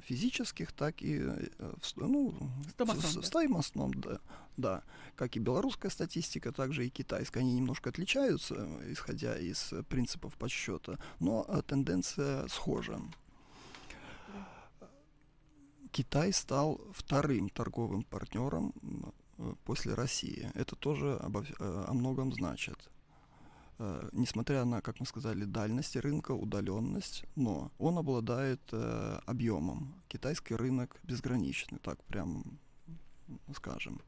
физических, 0.04 0.73
так 0.73 1.02
и 1.02 1.21
э, 1.21 1.75
ну, 1.97 2.35
в 2.78 3.23
стоимостном, 3.23 3.95
да, 3.95 4.21
да. 4.57 4.83
Как 5.16 5.37
и 5.37 5.40
белорусская 5.40 5.90
статистика, 5.90 6.52
также 6.52 6.87
и 6.87 6.90
китайская. 6.90 7.40
Они 7.40 7.54
немножко 7.54 7.90
отличаются, 7.90 8.69
исходя 8.88 9.38
из 9.38 9.73
принципов 9.88 10.35
подсчета, 10.35 10.99
но 11.21 11.45
э, 11.49 11.62
тенденция 11.66 12.47
схожа. 12.49 13.00
Китай 15.93 16.33
стал 16.33 16.81
вторым 16.93 17.49
торговым 17.49 18.02
партнером 18.02 18.75
Э, 19.38 19.54
после 19.64 19.95
России. 19.95 20.50
Это 20.54 20.76
тоже 20.76 21.16
обо, 21.16 21.43
э, 21.43 21.85
о 21.88 21.93
многом 21.93 22.33
значит. 22.33 22.90
Э, 23.78 24.09
несмотря 24.12 24.64
на, 24.64 24.81
как 24.81 25.00
мы 25.00 25.07
сказали, 25.07 25.45
дальность 25.45 25.97
рынка, 25.97 26.33
удаленность, 26.33 27.25
но 27.37 27.71
он 27.78 27.99
обладает 27.99 28.61
объемом. 29.26 29.95
Китайский 30.09 30.54
рынок 30.54 30.97
безграничный, 31.02 31.78
так 31.78 32.02
прям 32.04 32.59
скажем. 33.54 34.00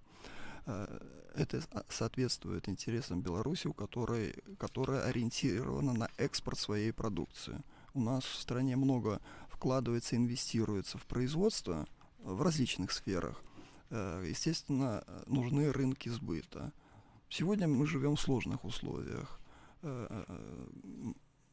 Это 1.34 1.62
соответствует 1.88 2.68
интересам 2.68 3.20
Беларуси, 3.20 3.68
у 3.68 3.72
которой, 3.72 4.34
которая 4.58 5.04
ориентирована 5.04 5.92
на 5.92 6.08
экспорт 6.16 6.58
своей 6.58 6.92
продукции. 6.92 7.62
У 7.94 8.00
нас 8.00 8.24
в 8.24 8.34
стране 8.34 8.76
много 8.76 9.20
вкладывается, 9.48 10.16
инвестируется 10.16 10.98
в 10.98 11.06
производство, 11.06 11.86
в 12.18 12.42
различных 12.42 12.92
сферах. 12.92 13.42
Э, 13.90 14.24
естественно, 14.28 15.04
нужны 15.26 15.72
рынки 15.72 16.08
сбыта. 16.08 16.72
Сегодня 17.28 17.68
мы 17.68 17.86
живем 17.86 18.16
в 18.16 18.20
сложных 18.20 18.64
условиях, 18.64 19.40
э, 19.40 19.45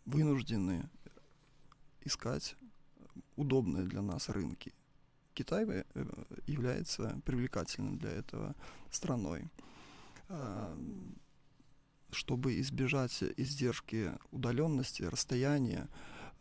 вынуждены 0.05 0.89
искать 2.01 2.55
удобные 3.35 3.83
для 3.83 4.01
нас 4.01 4.29
рынки. 4.29 4.73
Китай 5.33 5.65
является 6.45 7.21
привлекательным 7.25 7.97
для 7.97 8.11
этого 8.11 8.55
страной. 8.91 9.49
Чтобы 12.11 12.59
избежать 12.59 13.23
издержки 13.37 14.11
удаленности, 14.31 15.03
расстояния, 15.03 15.89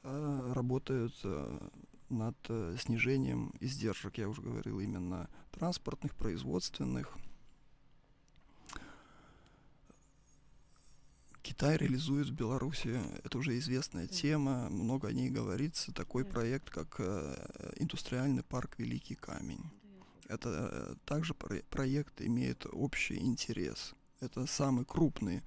работают 0.02 1.14
над 2.12 2.36
э, 2.48 2.76
снижением 2.78 3.52
издержек, 3.60 4.18
я 4.18 4.28
уже 4.28 4.42
говорил, 4.42 4.80
именно 4.80 5.28
транспортных, 5.50 6.14
производственных. 6.14 7.16
Китай 11.52 11.76
реализует 11.76 12.28
в 12.28 12.32
Беларуси, 12.32 12.98
это 13.24 13.36
уже 13.36 13.58
известная 13.58 14.06
тема, 14.06 14.70
много 14.70 15.08
о 15.08 15.12
ней 15.12 15.28
говорится, 15.28 15.92
такой 15.92 16.24
проект, 16.24 16.70
как 16.70 16.96
э, 16.98 17.72
индустриальный 17.76 18.42
парк 18.42 18.76
Великий 18.78 19.16
Камень. 19.16 19.62
Это 20.28 20.48
э, 20.48 20.94
также 21.04 21.34
проект 21.34 22.22
имеет 22.22 22.64
общий 22.72 23.18
интерес. 23.18 23.94
Это 24.20 24.46
самый 24.46 24.86
крупный 24.86 25.42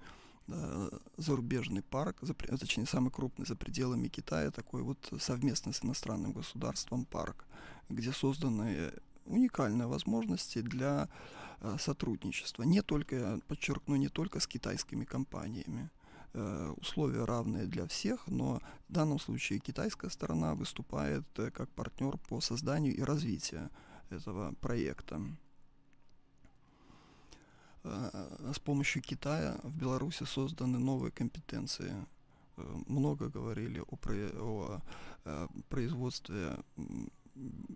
Э, 0.48 0.90
зарубежный 1.18 1.82
парк, 1.82 2.18
за, 2.22 2.36
точнее, 2.36 2.86
самый 2.86 3.10
крупный 3.10 3.48
за 3.48 3.56
пределами 3.56 4.10
Китая, 4.10 4.52
такой 4.52 4.84
вот 4.84 5.12
совместно 5.20 5.74
с 5.74 5.84
иностранным 5.84 6.34
государством 6.34 7.06
парк, 7.06 7.46
где 7.90 8.12
созданы 8.12 8.94
уникальные 9.26 9.88
возможности 9.88 10.62
для 10.62 11.10
э, 11.10 11.45
сотрудничества. 11.80 12.64
Не 12.64 12.82
только, 12.82 13.40
подчеркну, 13.48 13.96
не 13.96 14.10
только 14.10 14.40
с 14.40 14.48
китайскими 14.48 15.06
компаниями. 15.06 15.90
Э, 16.34 16.74
условия 16.78 17.24
равные 17.24 17.66
для 17.66 17.88
всех, 17.88 18.28
но 18.28 18.62
в 18.90 18.94
данном 18.94 19.20
случае 19.20 19.60
китайская 19.60 20.10
сторона 20.10 20.54
выступает 20.54 21.24
э, 21.40 21.50
как 21.50 21.70
партнер 21.70 22.18
по 22.30 22.42
созданию 22.42 22.94
и 22.94 23.02
развитию 23.02 23.70
этого 24.10 24.54
проекта. 24.60 25.22
Э, 27.86 28.52
с 28.54 28.60
помощью 28.60 29.02
Китая 29.02 29.60
в 29.64 29.78
Беларуси 29.78 30.24
созданы 30.24 30.80
новые 30.80 31.12
компетенции. 31.12 31.94
Э, 32.58 32.76
много 32.88 33.30
говорили 33.30 33.80
о, 33.80 33.96
о 33.96 34.82
э, 35.24 35.48
производстве 35.70 36.58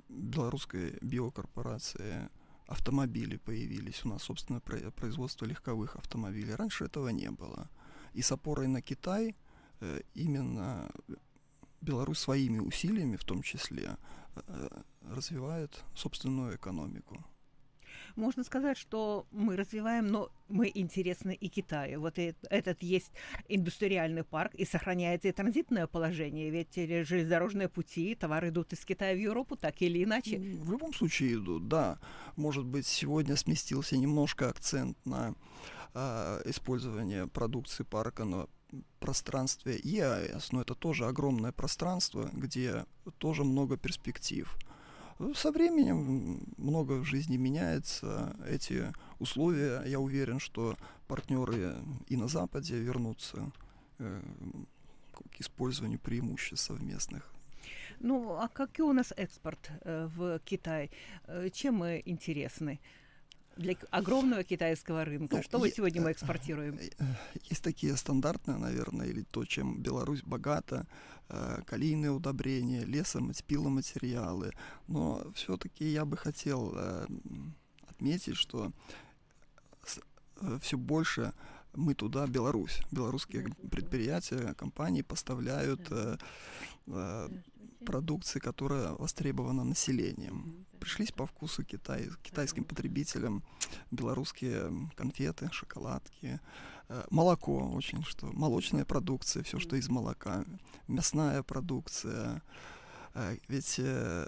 белорусской 0.10 0.98
биокорпорации. 1.01 2.29
Автомобили 2.70 3.38
появились. 3.38 4.06
У 4.06 4.10
нас, 4.10 4.24
собственно, 4.24 4.60
производство 4.60 5.46
легковых 5.46 5.96
автомобилей. 5.96 6.54
Раньше 6.54 6.86
этого 6.86 7.10
не 7.10 7.32
было. 7.32 7.68
И 8.14 8.22
с 8.22 8.32
опорой 8.32 8.68
на 8.68 8.82
Китай 8.82 9.36
именно 10.14 10.92
Беларусь 11.82 12.20
своими 12.20 12.60
усилиями, 12.60 13.16
в 13.16 13.24
том 13.24 13.42
числе, 13.42 13.98
развивает 15.02 15.84
собственную 15.96 16.58
экономику 16.58 17.26
можно 18.16 18.44
сказать, 18.44 18.78
что 18.78 19.25
мы 19.32 19.56
развиваем, 19.56 20.08
но 20.08 20.30
мы 20.48 20.72
интересны 20.74 21.34
и 21.34 21.48
Китаю. 21.48 22.01
Вот 22.01 22.18
этот 22.18 22.84
есть 22.84 23.12
индустриальный 23.48 24.24
парк, 24.24 24.54
и 24.56 24.66
сохраняется 24.66 25.28
и 25.28 25.32
транзитное 25.32 25.88
положение, 25.88 26.50
ведь 26.50 26.75
железнодорожные 26.75 27.70
пути, 27.70 28.16
товары 28.16 28.50
идут 28.50 28.74
из 28.74 28.86
Китая 28.86 29.13
в 29.16 29.20
Европу, 29.20 29.56
так 29.56 29.82
или 29.82 30.04
иначе. 30.04 30.38
В 30.38 30.72
любом 30.72 30.94
случае 30.94 31.36
идут, 31.36 31.68
да. 31.68 32.00
Может 32.36 32.66
быть, 32.66 32.88
сегодня 32.88 33.36
сместился 33.36 33.98
немножко 33.98 34.50
акцент 34.50 34.98
на 35.06 35.36
э, 35.94 36.42
использование 36.46 37.28
продукции 37.28 37.84
парка 37.84 38.25
на 38.25 38.48
пространстве 39.00 39.80
ЕАЭС, 39.84 40.51
но 40.51 40.62
это 40.62 40.75
тоже 40.75 41.06
огромное 41.06 41.51
пространство, 41.51 42.29
где 42.33 42.86
тоже 43.18 43.44
много 43.44 43.77
перспектив. 43.77 44.55
Ну, 45.20 45.34
со 45.34 45.51
временем 45.51 46.40
много 46.58 46.94
в 46.94 47.03
жизни 47.03 47.36
меняется. 47.36 48.36
Эти 48.48 48.94
условия, 49.20 49.84
я 49.86 50.00
уверен, 50.00 50.40
что 50.40 50.77
партнеры 51.08 51.75
и 52.08 52.16
на 52.16 52.29
Западе 52.29 52.79
вернутся 52.79 53.51
э, 53.98 54.22
к 55.32 55.42
использованию 55.42 56.00
преимуществ 56.00 56.68
совместных. 56.68 57.29
Ну, 58.00 58.38
а 58.38 58.48
какой 58.48 58.86
у 58.86 58.94
нас 58.94 59.14
экспорт 59.18 59.70
э, 59.82 60.08
в 60.16 60.40
Китай? 60.46 60.90
Э, 61.27 61.50
чем 61.51 61.75
мы 61.75 62.01
интересны? 62.05 62.79
Для 63.57 63.75
огромного 63.92 64.44
китайского 64.44 65.03
рынка. 65.05 65.38
Ну, 65.38 65.44
что 65.44 65.59
вот 65.59 65.70
сегодня 65.70 66.01
мы 66.01 66.12
экспортируем? 66.12 66.75
Э, 66.75 66.90
э, 66.98 67.03
есть 67.50 67.64
такие 67.64 67.96
стандартные, 67.98 68.57
наверное, 68.57 69.07
или 69.07 69.24
то, 69.24 69.46
чем 69.46 69.81
Беларусь 69.81 70.24
богата, 70.24 70.88
э, 71.29 71.62
калийные 71.66 72.12
удобрения, 72.12 72.85
лесомать, 72.85 73.44
пиломатериалы. 73.44 74.51
Но 74.88 75.29
все-таки 75.35 75.85
я 75.85 76.05
бы 76.05 76.16
хотел 76.18 76.77
отметить, 77.88 78.38
что 78.38 78.72
все 80.62 80.77
больше 80.77 81.33
мы 81.75 81.94
туда, 81.94 82.27
Беларусь, 82.27 82.79
белорусские 82.92 83.53
предприятия, 83.70 84.53
компании 84.53 85.01
поставляют 85.01 85.81
продукции, 87.85 88.40
которая 88.40 88.94
востребована 88.94 89.64
населением. 89.64 90.66
Пришлись 90.79 91.11
по 91.11 91.25
вкусу 91.25 91.63
Китай, 91.63 92.09
китайским 92.24 92.63
потребителям. 92.63 93.44
Белорусские 93.92 94.72
конфеты, 94.96 95.50
шоколадки, 95.51 96.39
э, 96.87 97.03
молоко, 97.09 97.72
очень 97.72 98.03
что, 98.03 98.27
молочная 98.27 98.85
продукция, 98.85 99.44
все, 99.44 99.59
что 99.59 99.75
из 99.75 99.89
молока, 99.89 100.46
мясная 100.87 101.44
продукция. 101.44 102.42
Э, 103.13 103.37
ведь 103.48 103.75
э, 103.79 104.27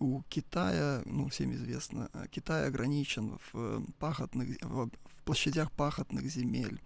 у 0.00 0.22
Китая, 0.22 1.02
ну, 1.04 1.28
всем 1.28 1.52
известно, 1.52 2.08
Китай 2.30 2.66
ограничен 2.66 3.38
в 3.52 3.82
пахотных, 3.98 4.60
в 4.62 4.90
площадях 5.24 5.72
пахотных 5.72 6.24
земель, 6.26 6.80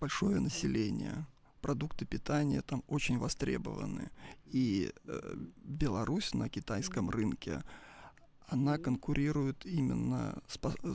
большое 0.00 0.40
население 0.40 1.26
продукты 1.64 2.04
питания 2.04 2.60
там 2.60 2.82
очень 2.88 3.18
востребованы. 3.18 4.10
И 4.54 4.92
э, 5.06 5.36
Беларусь 5.64 6.34
на 6.34 6.48
китайском 6.48 7.08
рынке 7.10 7.62
она 8.46 8.78
конкурирует 8.78 9.64
именно, 9.64 10.42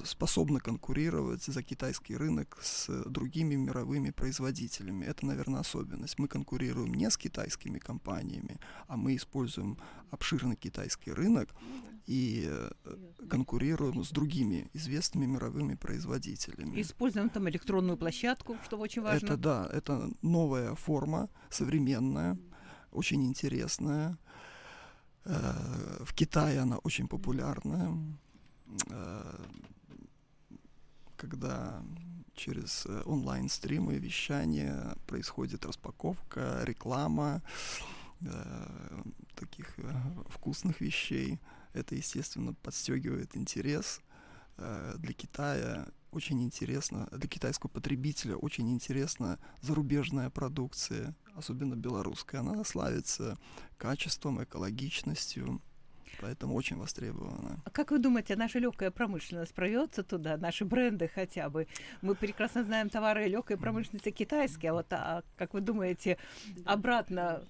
способна 0.05 0.59
конкурировать 0.59 1.43
за 1.43 1.63
китайский 1.63 2.15
рынок 2.15 2.59
с 2.61 2.89
другими 3.05 3.55
мировыми 3.55 4.11
производителями. 4.11 5.05
Это, 5.05 5.25
наверное, 5.25 5.61
особенность. 5.61 6.19
Мы 6.19 6.27
конкурируем 6.27 6.93
не 6.93 7.09
с 7.09 7.17
китайскими 7.17 7.79
компаниями, 7.79 8.59
а 8.87 8.97
мы 8.97 9.15
используем 9.15 9.77
обширный 10.11 10.55
китайский 10.55 11.11
рынок 11.11 11.49
и 12.05 12.45
э, 12.47 12.69
конкурируем 13.29 14.03
с 14.03 14.09
другими 14.09 14.69
известными 14.73 15.25
мировыми 15.25 15.75
производителями. 15.75 16.81
Используем 16.81 17.29
там 17.29 17.47
электронную 17.49 17.97
площадку, 17.97 18.57
что 18.63 18.77
очень 18.77 19.01
важно. 19.01 19.25
Это 19.25 19.37
да, 19.37 19.69
это 19.71 20.09
новая 20.21 20.75
форма, 20.75 21.29
современная, 21.49 22.37
очень 22.91 23.25
интересная 23.25 24.17
в 25.29 26.13
Китае 26.13 26.59
она 26.59 26.77
очень 26.79 27.07
популярна, 27.07 27.97
э, 28.89 29.45
когда 31.17 31.83
через 32.35 32.85
э, 32.85 33.03
онлайн-стримы, 33.05 33.95
вещания 33.95 34.95
происходит 35.05 35.65
распаковка, 35.65 36.61
реклама 36.63 37.41
таких 39.35 39.77
вкусных 40.27 40.81
вещей. 40.81 41.39
Это, 41.71 41.95
естественно, 41.95 42.53
подстегивает 42.53 43.37
интерес 43.37 44.01
для 44.57 45.13
Китая 45.13 45.87
очень 46.11 46.43
интересно, 46.43 47.07
для 47.11 47.27
китайского 47.27 47.69
потребителя 47.69 48.35
очень 48.35 48.71
интересна 48.71 49.39
зарубежная 49.61 50.29
продукция, 50.29 51.15
особенно 51.35 51.75
белорусская. 51.75 52.39
Она 52.39 52.63
славится 52.63 53.37
качеством, 53.77 54.43
экологичностью, 54.43 55.61
поэтому 56.21 56.55
очень 56.55 56.77
востребована. 56.77 57.61
А 57.65 57.69
как 57.69 57.91
вы 57.91 57.99
думаете, 57.99 58.35
наша 58.35 58.59
легкая 58.59 58.91
промышленность 58.91 59.53
прорвется 59.53 60.03
туда, 60.03 60.37
наши 60.37 60.65
бренды 60.65 61.07
хотя 61.07 61.49
бы? 61.49 61.67
Мы 62.01 62.15
прекрасно 62.15 62.63
знаем 62.63 62.89
товары 62.89 63.27
легкой 63.27 63.57
промышленности 63.57 64.11
китайские, 64.11 64.71
а 64.71 64.73
вот 64.73 64.87
а, 64.91 65.23
как 65.37 65.53
вы 65.53 65.61
думаете, 65.61 66.17
обратно 66.65 67.43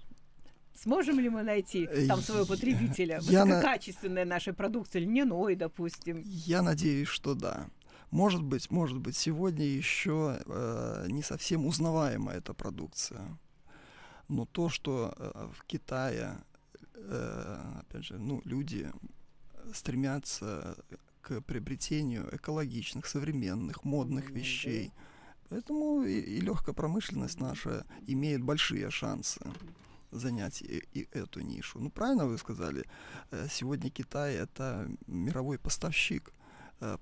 Сможем 0.76 1.20
ли 1.20 1.28
мы 1.28 1.44
найти 1.44 1.90
там 2.08 2.22
своего 2.22 2.46
потребителя? 2.46 3.20
Высококачественная 3.20 4.24
на... 4.24 4.36
наша 4.36 4.54
продукция, 4.54 5.02
льняной, 5.02 5.56
допустим. 5.56 6.22
Я 6.24 6.62
надеюсь, 6.62 7.10
что 7.10 7.34
да. 7.34 7.68
Может 8.12 8.42
быть, 8.42 8.72
может 8.72 8.98
быть, 9.00 9.16
сегодня 9.16 9.66
еще 9.66 10.42
э, 10.46 11.06
не 11.10 11.22
совсем 11.22 11.66
узнаваема 11.66 12.32
эта 12.32 12.54
продукция. 12.54 13.38
Но 14.28 14.46
то, 14.46 14.70
что 14.70 15.14
э, 15.16 15.50
в 15.54 15.64
Китае 15.66 16.38
э, 16.96 17.80
опять 17.80 18.06
же, 18.06 18.18
ну, 18.18 18.42
люди 18.46 18.92
стремятся 19.74 20.76
к 21.22 21.42
приобретению 21.42 22.28
экологичных, 22.36 23.06
современных, 23.06 23.84
модных 23.84 24.32
вещей. 24.32 24.92
Поэтому 25.50 26.04
и, 26.04 26.20
и 26.20 26.42
легкая 26.42 26.74
промышленность 26.74 27.40
наша 27.40 27.86
имеет 28.08 28.42
большие 28.42 28.90
шансы 28.90 29.42
занять 30.12 30.62
и, 30.62 30.84
и 30.94 31.08
эту 31.12 31.42
нишу. 31.42 31.80
Ну, 31.80 31.90
правильно 31.90 32.26
вы 32.26 32.38
сказали, 32.38 32.86
э, 33.32 33.48
сегодня 33.50 33.90
Китай 33.90 34.36
это 34.36 34.90
мировой 35.08 35.60
поставщик 35.60 36.34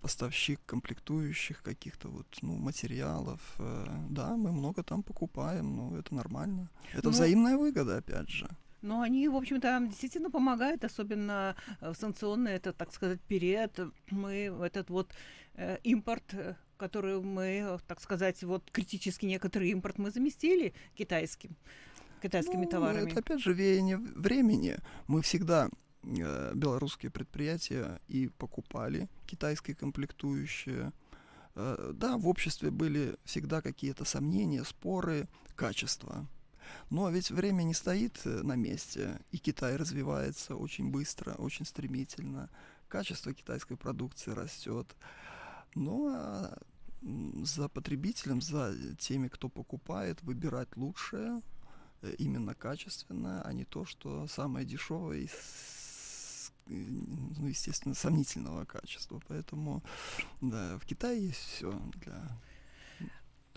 поставщик 0.02 0.60
комплектующих 0.66 1.62
каких-то 1.62 2.10
вот 2.10 2.28
ну 2.42 2.56
материалов 2.58 3.40
э, 3.60 3.86
да 4.10 4.36
мы 4.36 4.52
много 4.52 4.84
там 4.84 5.04
покупаем 5.04 5.76
но 5.76 5.98
это 5.98 6.16
нормально 6.16 6.70
это 6.94 7.04
Ну, 7.06 7.10
взаимная 7.12 7.58
выгода 7.58 7.98
опять 7.98 8.30
же 8.30 8.48
Но 8.82 9.02
они, 9.02 9.28
в 9.30 9.36
общем-то, 9.36 9.80
действительно 9.90 10.30
помогают, 10.32 10.84
особенно 10.84 11.56
э, 11.82 11.92
в 11.92 11.96
санкционный, 11.96 12.52
это, 12.54 12.74
так 12.74 12.94
сказать, 12.94 13.20
период. 13.28 13.72
Мы 14.12 14.54
этот 14.64 14.90
вот 14.90 15.12
э, 15.56 15.78
импорт, 15.84 16.34
э, 16.34 16.56
который 16.78 17.20
мы, 17.22 17.44
э, 17.44 17.78
так 17.88 18.00
сказать, 18.00 18.44
вот 18.44 18.70
критически 18.72 19.26
некоторый 19.26 19.72
импорт 19.72 19.98
мы 19.98 20.12
заместили 20.12 20.74
китайским, 20.96 21.56
китайскими 22.22 22.66
Ну, 22.66 22.70
товарами. 22.70 23.10
Это 23.10 23.20
опять 23.20 23.42
же 23.42 23.54
веяние 23.54 23.98
времени. 23.98 24.78
Мы 25.08 25.22
всегда 25.22 25.70
э, 26.04 26.54
белорусские 26.56 27.12
предприятия 27.12 28.00
и 28.08 28.28
покупали 28.28 29.10
китайские 29.26 29.76
комплектующие. 29.76 30.92
Э, 31.56 31.92
да, 31.94 32.18
в 32.18 32.28
обществе 32.28 32.72
были 32.72 33.18
всегда 33.26 33.62
какие-то 33.62 34.06
сомнения, 34.06 34.64
споры, 34.64 35.28
качества. 35.56 36.28
Но 36.90 37.10
ведь 37.10 37.32
время 37.32 37.64
не 37.64 37.74
стоит 37.74 38.20
э, 38.26 38.30
на 38.44 38.56
месте, 38.56 39.20
и 39.32 39.38
Китай 39.38 39.76
развивается 39.76 40.56
очень 40.56 40.90
быстро, 40.90 41.34
очень 41.34 41.66
стремительно. 41.66 42.50
Качество 42.88 43.34
китайской 43.34 43.76
продукции 43.76 44.32
растет. 44.32 44.96
Ну 45.76 46.10
а 46.10 46.58
за 47.02 47.70
потребителем, 47.70 48.42
за 48.42 48.74
теми, 48.98 49.28
кто 49.28 49.50
покупает, 49.50 50.22
выбирать 50.24 50.76
лучшее, 50.76 51.42
именно 52.18 52.54
качественное, 52.56 53.42
а 53.42 53.54
не 53.54 53.66
то, 53.66 53.86
что 53.86 54.28
самое 54.28 54.66
дешевое 54.66 55.20
и, 55.20 55.30
ну, 56.70 57.48
естественно, 57.48 57.96
сомнительного 57.96 58.66
качества. 58.66 59.22
Поэтому, 59.28 59.84
да, 60.42 60.78
в 60.78 60.86
Китае 60.86 61.28
есть 61.28 61.40
все 61.40 61.72
для 61.96 62.38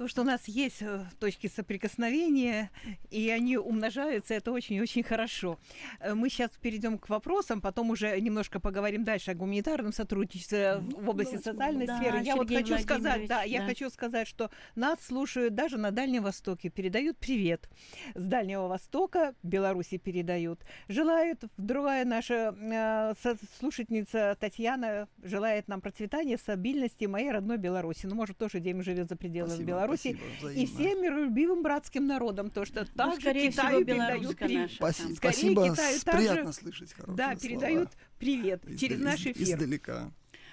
То, 0.00 0.08
что 0.08 0.22
у 0.22 0.24
нас 0.24 0.48
есть 0.48 0.80
э, 0.80 1.04
точки 1.18 1.46
соприкосновения, 1.46 2.70
и 3.10 3.28
они 3.28 3.58
умножаются, 3.58 4.32
это 4.32 4.50
очень-очень 4.50 5.02
хорошо. 5.02 5.58
Э, 6.00 6.14
Мы 6.14 6.30
сейчас 6.30 6.50
перейдем 6.58 6.96
к 6.96 7.10
вопросам, 7.10 7.60
потом 7.60 7.90
уже 7.90 8.18
немножко 8.18 8.60
поговорим 8.60 9.04
дальше 9.04 9.32
о 9.32 9.34
гуманитарном 9.34 9.92
сотрудничестве 9.92 10.78
в 10.78 11.06
области 11.06 11.32
давайте. 11.32 11.50
социальной 11.50 11.86
Да, 11.86 11.98
сферы. 11.98 12.22
Я 12.22 12.36
вот 12.36 12.48
хочу 12.48 12.78
сказать, 12.78 13.28
да, 13.28 13.34
Владимирович, 13.34 13.52
я 13.52 13.60
да. 13.60 13.66
хочу 13.66 13.90
сказать, 13.90 14.26
что 14.26 14.50
нас 14.74 14.98
слушают 15.02 15.54
даже 15.54 15.76
на 15.76 15.90
Дальнем 15.90 16.22
Востоке, 16.22 16.70
передают 16.70 17.18
привет. 17.18 17.68
С 18.14 18.24
Дальнего 18.24 18.68
Востока, 18.68 19.34
Беларуси 19.42 19.98
передают. 19.98 20.60
Желают, 20.88 21.44
другая 21.58 22.06
наша 22.06 22.54
э, 22.58 23.34
слушательница 23.58 24.34
Татьяна 24.40 25.08
желает 25.22 25.68
нам 25.68 25.82
процветания, 25.82 26.38
стабильности 26.38 27.04
моей 27.04 27.30
родной 27.30 27.58
Беларуси. 27.58 28.06
Ну, 28.06 28.14
может, 28.14 28.38
тоже 28.38 28.60
где 28.60 28.80
живет 28.80 29.10
за 29.10 29.16
пределами 29.16 29.50
Спасибо, 29.50 29.68
Беларуси. 29.68 29.89
Спасибо, 29.96 30.52
И 30.52 30.66
всем 30.66 31.02
миролюбивым 31.02 31.62
братским 31.62 32.06
народам, 32.06 32.50
то, 32.50 32.64
что 32.64 32.80
Ну, 32.80 32.86
также 32.96 33.20
скорее 33.20 33.50
всего, 33.50 33.62
Китаю 33.66 33.84
передают 33.84 34.36
привет. 34.38 34.60
наша. 34.62 34.74
Спаси- 34.76 35.02
там. 35.06 35.14
Скорее 35.16 35.32
спасибо, 35.34 35.70
Китаю 35.70 36.00
приятно 36.18 36.52
слышать 36.52 36.92
хорошие 36.92 37.16
Да, 37.16 37.24
слова. 37.26 37.40
передают 37.40 37.88
привет 38.18 38.64
Из- 38.68 38.80
через 38.80 38.96
из- 38.96 39.02
наш 39.02 39.20
эфир. 39.26 39.42
Издалека. 39.42 40.12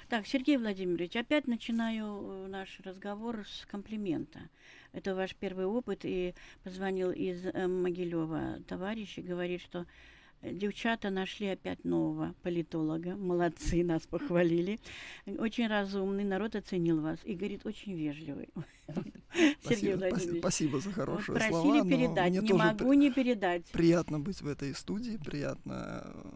Так, 0.10 0.26
Сергей 0.26 0.56
Владимирович, 0.58 1.16
опять 1.18 1.48
начинаю 1.48 2.06
э, 2.46 2.48
наш 2.48 2.80
разговор 2.80 3.46
с 3.46 3.66
комплимента. 3.66 4.40
Это 4.94 5.14
ваш 5.14 5.36
первый 5.36 5.66
опыт, 5.66 6.02
и 6.04 6.34
позвонил 6.64 7.12
из 7.12 7.46
э, 7.46 7.68
Могилева 7.68 8.60
товарищ 8.68 9.18
и 9.18 9.22
говорит, 9.22 9.62
что 9.62 9.86
девчата 10.42 11.10
нашли 11.10 11.48
опять 11.48 11.84
нового 11.84 12.36
политолога. 12.44 13.16
Молодцы, 13.16 13.84
нас 13.84 14.04
похвалили. 14.08 14.80
Очень 15.26 15.68
разумный, 15.68 16.24
народ 16.24 16.56
оценил 16.56 17.02
вас. 17.02 17.20
И, 17.24 17.36
говорит, 17.36 17.66
очень 17.66 17.94
вежливый. 17.96 18.50
Сергей 19.62 19.96
Владимирович. 19.96 20.40
спасибо 20.40 20.80
за 20.80 20.92
хорошие 20.92 21.36
просили 21.36 21.52
слова. 21.52 21.84
но 21.84 21.90
передать, 21.90 22.32
не 22.42 22.54
могу 22.54 22.94
не 22.94 23.12
передать. 23.12 23.66
приятно 23.72 24.20
быть 24.20 24.42
в 24.42 24.48
этой 24.48 24.74
студии, 24.74 25.18
приятно 25.18 26.04
э, 26.06 26.30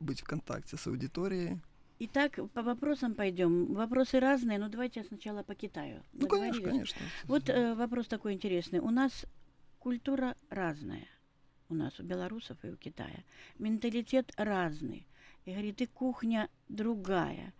быть 0.00 0.20
в 0.20 0.24
контакте 0.24 0.76
с 0.76 0.86
аудиторией. 0.86 1.60
Итак, 2.00 2.38
по 2.52 2.62
вопросам 2.62 3.14
пойдем. 3.14 3.72
Вопросы 3.72 4.20
разные, 4.20 4.58
но 4.58 4.68
давайте 4.68 5.00
я 5.00 5.06
сначала 5.06 5.42
по 5.42 5.54
Китаю. 5.54 6.02
Ну, 6.12 6.26
конечно, 6.26 6.62
конечно. 6.62 7.00
Вот 7.24 7.48
э, 7.48 7.74
вопрос 7.74 8.08
такой 8.08 8.34
интересный. 8.34 8.80
У 8.80 8.90
нас 8.90 9.24
культура 9.78 10.36
разная. 10.50 11.06
У 11.68 11.74
нас 11.74 11.98
у 11.98 12.02
белорусов 12.02 12.58
и 12.64 12.68
у 12.68 12.76
Китая. 12.76 13.24
Менталитет 13.58 14.32
разный. 14.36 15.06
И 15.44 15.50
говорит, 15.50 15.80
и 15.80 15.86
кухня 15.86 16.48
другая. 16.68 17.52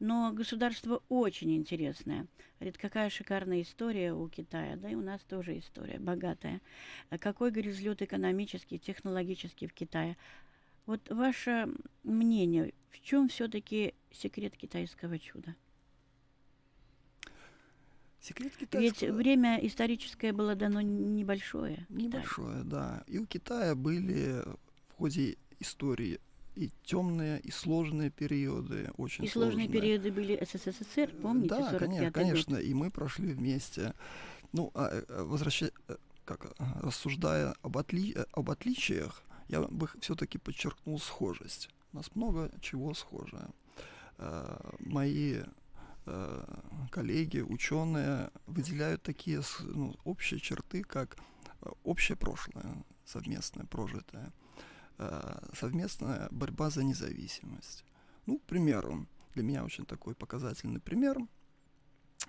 Но 0.00 0.32
государство 0.32 1.02
очень 1.08 1.54
интересное. 1.56 2.26
Говорит, 2.58 2.78
какая 2.78 3.10
шикарная 3.10 3.62
история 3.62 4.12
у 4.12 4.28
Китая, 4.28 4.76
да 4.76 4.90
и 4.90 4.94
у 4.94 5.00
нас 5.00 5.22
тоже 5.22 5.58
история 5.58 5.98
богатая. 5.98 6.60
А 7.10 7.18
Какой, 7.18 7.50
говорит, 7.50 7.74
взлет 7.74 8.02
экономический, 8.02 8.78
технологический 8.78 9.66
в 9.66 9.72
Китае. 9.72 10.16
Вот 10.86 11.08
ваше 11.08 11.68
мнение, 12.02 12.74
в 12.90 13.00
чем 13.00 13.28
все-таки 13.28 13.94
секрет 14.10 14.56
китайского 14.56 15.18
чуда? 15.18 15.54
Секрет 18.24 18.52
Ведь 18.58 18.70
китайского... 18.70 19.16
время 19.16 19.58
историческое 19.58 20.32
было 20.32 20.54
дано 20.54 20.80
небольшое. 20.80 21.86
Китаю. 21.90 22.00
Небольшое, 22.08 22.64
да. 22.64 23.04
И 23.06 23.18
у 23.18 23.26
Китая 23.26 23.74
были 23.74 24.42
в 24.88 24.96
ходе 24.96 25.36
истории 25.60 26.18
и 26.54 26.70
темные, 26.84 27.38
и 27.40 27.50
сложные 27.50 28.08
периоды, 28.08 28.90
очень 28.96 29.24
И 29.24 29.28
сложные 29.28 29.68
периоды 29.68 30.10
были 30.10 30.42
СССР, 30.42 31.10
помните, 31.20 31.48
Да, 31.48 31.70
45 31.70 31.78
конечно, 31.80 32.04
год? 32.04 32.14
конечно, 32.14 32.56
и 32.56 32.72
мы 32.72 32.90
прошли 32.90 33.34
вместе. 33.34 33.92
Ну, 34.52 34.70
а, 34.74 34.88
э, 34.90 35.22
возвращая, 35.24 35.72
э, 35.88 35.96
как 36.24 36.46
э, 36.46 36.48
рассуждая 36.80 37.54
об, 37.60 37.76
отли, 37.76 38.14
э, 38.14 38.24
об 38.32 38.50
отличиях, 38.50 39.22
я 39.48 39.60
бы 39.60 39.86
все-таки 40.00 40.38
подчеркнул 40.38 40.98
схожесть. 40.98 41.68
У 41.92 41.96
нас 41.96 42.06
много 42.14 42.50
чего 42.62 42.94
схожее. 42.94 43.48
Мои 44.78 45.40
коллеги, 46.94 47.40
ученые 47.40 48.30
выделяют 48.46 49.02
такие 49.02 49.42
ну, 49.62 49.96
общие 50.04 50.38
черты, 50.38 50.84
как 50.84 51.16
э, 51.60 51.70
общее 51.82 52.16
прошлое, 52.16 52.84
совместное, 53.04 53.66
прожитое, 53.66 54.32
э, 54.98 55.38
совместная 55.58 56.28
борьба 56.30 56.70
за 56.70 56.84
независимость. 56.84 57.84
Ну, 58.26 58.38
к 58.38 58.42
примеру, 58.42 59.08
для 59.34 59.42
меня 59.42 59.64
очень 59.64 59.84
такой 59.84 60.14
показательный 60.14 60.80
пример. 60.80 61.18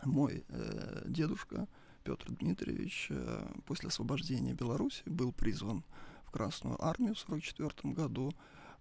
Мой 0.04 0.43
э, 0.49 1.04
дедушка 1.06 1.67
Петр 2.04 2.32
Дмитриевич 2.32 3.08
э, 3.12 3.47
после 3.67 3.89
освобождения 3.89 4.54
Беларуси 4.54 5.04
был 5.06 5.32
призван 5.32 5.86
в 6.25 6.32
Красную 6.32 6.84
армию 6.84 7.13
в 7.13 7.23
1944 7.23 7.93
году, 7.93 8.34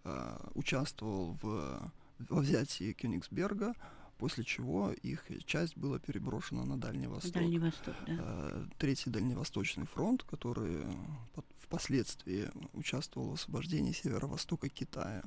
э, 0.04 0.48
участвовал 0.54 1.38
в, 1.42 1.92
во 2.30 2.40
взятии 2.40 2.94
Кёнигсберга, 2.94 3.74
после 4.18 4.44
чего 4.44 4.92
их 4.92 5.24
часть 5.46 5.76
была 5.76 5.98
переброшена 5.98 6.64
на 6.64 6.78
Дальний 6.78 7.06
Восток. 7.06 7.32
Дальний 7.32 7.58
Восток, 7.58 7.94
да. 8.06 8.16
Э, 8.18 8.66
Третий 8.78 9.10
Дальневосточный 9.10 9.86
фронт, 9.86 10.22
который 10.22 10.82
э, 10.82 11.40
впоследствии 11.60 12.50
участвовал 12.72 13.30
в 13.30 13.34
освобождении 13.34 13.92
северо-востока 13.92 14.68
Китая. 14.68 15.24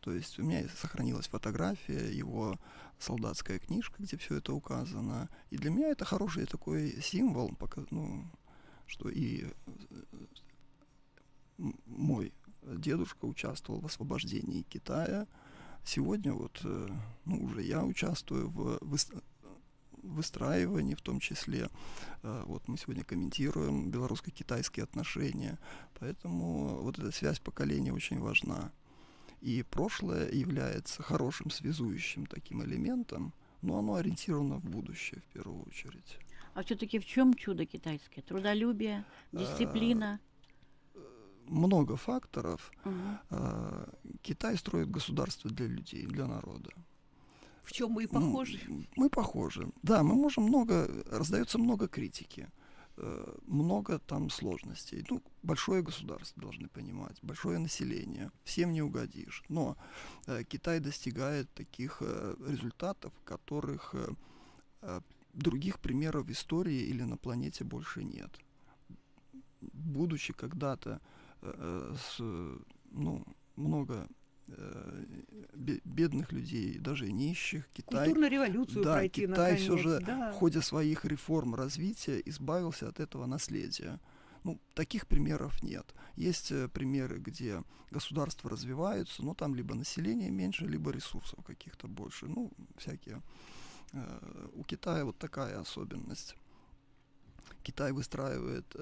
То 0.00 0.12
есть 0.12 0.38
у 0.38 0.44
меня 0.44 0.66
сохранилась 0.80 1.26
фотография, 1.26 2.12
его 2.12 2.58
солдатская 2.98 3.58
книжка, 3.58 4.02
где 4.02 4.16
все 4.16 4.36
это 4.36 4.52
указано. 4.52 5.28
И 5.50 5.56
для 5.56 5.70
меня 5.70 5.88
это 5.88 6.04
хороший 6.04 6.46
такой 6.46 7.00
символ, 7.02 7.54
пока, 7.58 7.82
ну, 7.90 8.24
что 8.86 9.08
и 9.08 9.46
э, 11.58 11.64
мой 11.86 12.32
дедушка 12.62 13.24
участвовал 13.24 13.80
в 13.80 13.86
освобождении 13.86 14.62
Китая. 14.62 15.26
Сегодня 15.84 16.32
вот, 16.32 16.60
э, 16.64 16.88
ну, 17.24 17.44
уже 17.44 17.62
я 17.62 17.82
участвую 17.84 18.48
в 18.50 18.78
выс- 18.82 19.22
выстраивании, 20.02 20.94
в 20.94 21.00
том 21.00 21.20
числе. 21.20 21.68
Э, 22.22 22.42
Вот 22.46 22.68
мы 22.68 22.76
сегодня 22.76 23.04
комментируем 23.04 23.90
белорусско-китайские 23.90 24.84
отношения, 24.84 25.58
поэтому 25.98 26.82
вот 26.82 26.98
эта 26.98 27.10
связь 27.12 27.38
поколений 27.40 27.90
очень 27.92 28.18
важна. 28.20 28.70
И 29.40 29.62
прошлое 29.62 30.30
является 30.32 31.02
хорошим 31.02 31.50
связующим 31.50 32.26
таким 32.26 32.62
элементом, 32.62 33.32
но 33.62 33.78
оно 33.78 33.94
ориентировано 33.94 34.56
в 34.58 34.64
будущее 34.64 35.20
в 35.20 35.32
первую 35.32 35.62
очередь. 35.66 36.18
А 36.54 36.62
все-таки 36.62 36.98
в 36.98 37.06
чем 37.06 37.34
чудо 37.34 37.64
китайское? 37.66 38.22
Трудолюбие, 38.24 39.04
Э, 39.32 39.38
дисциплина? 39.38 40.18
Много 41.48 41.96
факторов. 41.96 42.72
А, 43.30 43.88
Китай 44.22 44.56
строит 44.56 44.90
государство 44.90 45.50
для 45.50 45.66
людей, 45.66 46.06
для 46.06 46.26
народа. 46.26 46.70
В 47.62 47.72
чем 47.72 47.90
мы 47.90 48.04
и 48.04 48.08
Ну, 48.10 48.20
похожи. 48.20 48.60
мы 48.96 49.10
похожи. 49.10 49.68
Да, 49.82 50.02
мы 50.02 50.14
можем 50.14 50.44
много, 50.44 50.88
раздается 51.10 51.58
много 51.58 51.86
критики, 51.86 52.48
э, 52.96 53.34
много 53.46 53.98
там 53.98 54.30
сложностей. 54.30 55.04
Ну, 55.10 55.22
большое 55.42 55.82
государство, 55.82 56.40
должны 56.42 56.68
понимать, 56.68 57.18
большое 57.22 57.58
население, 57.58 58.30
всем 58.44 58.72
не 58.72 58.80
угодишь. 58.80 59.44
Но 59.50 59.76
э, 60.26 60.44
Китай 60.44 60.80
достигает 60.80 61.52
таких 61.52 61.98
э, 62.00 62.36
результатов, 62.46 63.12
которых 63.24 63.94
других 65.34 65.78
примеров 65.78 66.26
в 66.26 66.30
истории 66.30 66.88
или 66.88 67.02
на 67.02 67.16
планете 67.16 67.64
больше 67.64 68.04
нет. 68.04 68.30
Будучи 69.60 70.32
когда-то 70.32 71.00
с, 71.42 72.16
э, 72.20 72.58
ну, 72.90 73.24
много 73.56 74.08
э, 74.48 75.04
бе- 75.54 75.80
бедных 75.84 76.32
людей, 76.32 76.78
даже 76.78 77.10
нищих, 77.10 77.68
Китай 77.72 78.06
Культурную 78.06 78.30
революцию 78.30 78.84
да, 78.84 78.94
пройти 78.94 79.22
Китай 79.22 79.52
наконец. 79.52 79.60
все 79.60 79.76
же 79.76 80.00
да. 80.00 80.32
в 80.32 80.34
ходе 80.34 80.62
своих 80.62 81.04
реформ 81.04 81.54
развития 81.54 82.20
избавился 82.24 82.88
от 82.88 83.00
этого 83.00 83.26
наследия. 83.26 84.00
Ну, 84.44 84.60
таких 84.74 85.06
примеров 85.06 85.62
нет. 85.62 85.94
Есть 86.16 86.52
э, 86.52 86.68
примеры, 86.68 87.18
где 87.18 87.62
государства 87.90 88.50
развиваются, 88.50 89.24
но 89.24 89.34
там 89.34 89.54
либо 89.54 89.74
население 89.74 90.30
меньше, 90.30 90.66
либо 90.66 90.90
ресурсов 90.90 91.44
каких-то 91.44 91.88
больше. 91.88 92.26
Ну, 92.26 92.50
всякие. 92.76 93.22
У 94.52 94.64
Китая 94.64 95.06
вот 95.06 95.16
такая 95.18 95.58
особенность. 95.58 96.36
Китай 97.62 97.92
выстраивает 97.92 98.76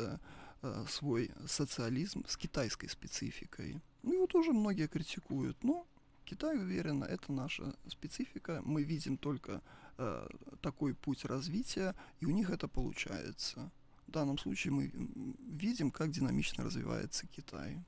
свой 0.89 1.31
социализм 1.47 2.25
с 2.27 2.37
китайской 2.37 2.89
спецификой. 2.89 3.81
Ну 4.03 4.15
и 4.15 4.19
вот 4.19 4.35
уже 4.35 4.53
многие 4.53 4.89
критикуют. 4.89 5.63
Но 5.63 5.87
Китай 6.25 6.57
уверенно, 6.57 7.05
это 7.05 7.33
наша 7.33 7.75
специфика. 7.87 8.61
Мы 8.65 8.83
видим 8.83 9.17
только 9.17 9.63
э, 9.99 10.29
такой 10.61 10.95
путь 10.95 11.25
развития, 11.25 11.95
и 12.21 12.27
у 12.27 12.31
них 12.31 12.51
это 12.51 12.69
получается. 12.69 13.71
В 14.07 14.11
данном 14.11 14.39
случае 14.39 14.73
мы 14.73 14.93
видим, 15.39 15.91
как 15.91 16.11
динамично 16.11 16.65
развивается 16.65 17.27
Китай. 17.27 17.83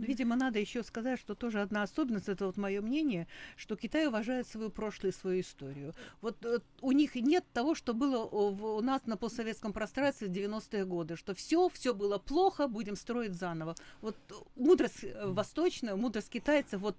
Видимо, 0.00 0.36
надо 0.36 0.58
еще 0.58 0.82
сказать, 0.82 1.18
что 1.20 1.34
тоже 1.34 1.60
одна 1.60 1.82
особенность, 1.82 2.28
это 2.28 2.46
вот 2.46 2.56
мое 2.56 2.80
мнение, 2.80 3.26
что 3.56 3.76
Китай 3.76 4.06
уважает 4.06 4.46
свое 4.46 4.70
прошлое 4.70 5.10
и 5.12 5.14
свою 5.14 5.40
историю. 5.40 5.94
Вот 6.20 6.44
э, 6.44 6.60
у 6.80 6.92
них 6.92 7.14
нет 7.14 7.44
того, 7.52 7.74
что 7.74 7.94
было 7.94 8.24
у, 8.24 8.50
в- 8.50 8.76
у 8.76 8.80
нас 8.80 9.06
на 9.06 9.16
постсоветском 9.16 9.72
пространстве 9.72 10.28
в 10.28 10.30
90-е 10.30 10.84
годы, 10.84 11.16
что 11.16 11.34
все, 11.34 11.68
все 11.68 11.92
было 11.94 12.18
плохо, 12.18 12.68
будем 12.68 12.96
строить 12.96 13.34
заново. 13.34 13.74
Вот 14.00 14.16
э, 14.30 14.34
мудрость 14.56 15.04
э, 15.04 15.26
восточная, 15.26 15.96
мудрость 15.96 16.30
китайцев 16.30 16.80
вот 16.80 16.96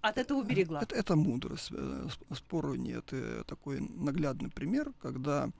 от 0.00 0.18
этого 0.18 0.38
уберегла. 0.40 0.80
Это, 0.82 0.94
это 0.96 1.14
мудрость, 1.16 1.70
сп- 1.70 2.34
спору 2.36 2.74
нет. 2.74 3.12
И 3.12 3.44
такой 3.46 3.80
наглядный 3.80 4.50
пример, 4.50 4.92
когда 5.00 5.50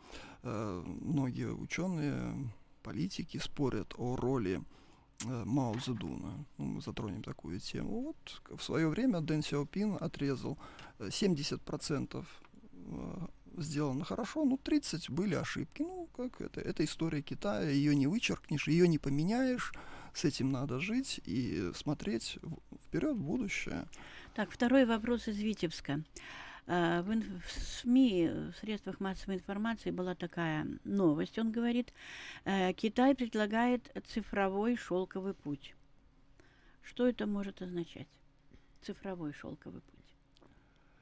э, 0.43 0.83
многие 0.87 1.53
ученые, 1.55 2.51
политики 2.83 3.39
спорят 3.39 3.95
о 3.97 4.17
роли 4.17 4.61
Мао 5.25 5.75
Цзэдуна. 5.75 6.45
Ну, 6.59 6.65
мы 6.65 6.81
затронем 6.81 7.23
такую 7.23 7.61
тему. 7.61 8.01
Вот 8.01 8.59
в 8.59 8.63
свое 8.63 8.89
время 8.89 9.21
Дэн 9.21 9.43
Сяопин 9.43 9.97
отрезал 10.01 10.59
э, 10.99 11.09
70% 11.09 12.25
э, 12.75 13.27
сделано 13.59 14.05
хорошо, 14.05 14.45
ну 14.45 14.57
30 14.57 15.11
были 15.11 15.35
ошибки. 15.35 15.83
Ну, 15.83 16.09
как 16.17 16.41
это? 16.41 16.61
Это 16.61 16.85
история 16.85 17.23
Китая, 17.23 17.69
ее 17.69 17.95
не 17.95 18.07
вычеркнешь, 18.07 18.69
ее 18.69 18.89
не 18.89 18.99
поменяешь. 18.99 19.73
С 20.15 20.25
этим 20.25 20.53
надо 20.53 20.79
жить 20.79 21.21
и 21.25 21.71
смотреть 21.75 22.39
вперед 22.87 23.17
в 23.17 23.23
будущее. 23.23 23.89
Так, 24.35 24.51
второй 24.51 24.85
вопрос 24.85 25.29
из 25.29 25.39
Витебска. 25.39 26.03
А, 26.67 27.03
В, 27.03 27.15
СМИ, 27.81 28.29
в 28.29 28.61
средствах 28.61 29.01
массовой 29.01 29.37
информации 29.37 29.91
была 29.91 30.15
такая 30.15 30.67
новость, 30.85 31.39
он 31.39 31.51
говорит, 31.51 31.93
э, 32.45 32.73
Китай 32.73 33.15
предлагает 33.15 33.91
цифровой 34.07 34.77
шелковый 34.77 35.35
путь. 35.35 35.75
Что 36.83 37.07
это 37.09 37.27
может 37.27 37.63
означать? 37.63 38.09
Цифровой 38.83 39.33
шелковый 39.33 39.81
путь. 39.81 40.03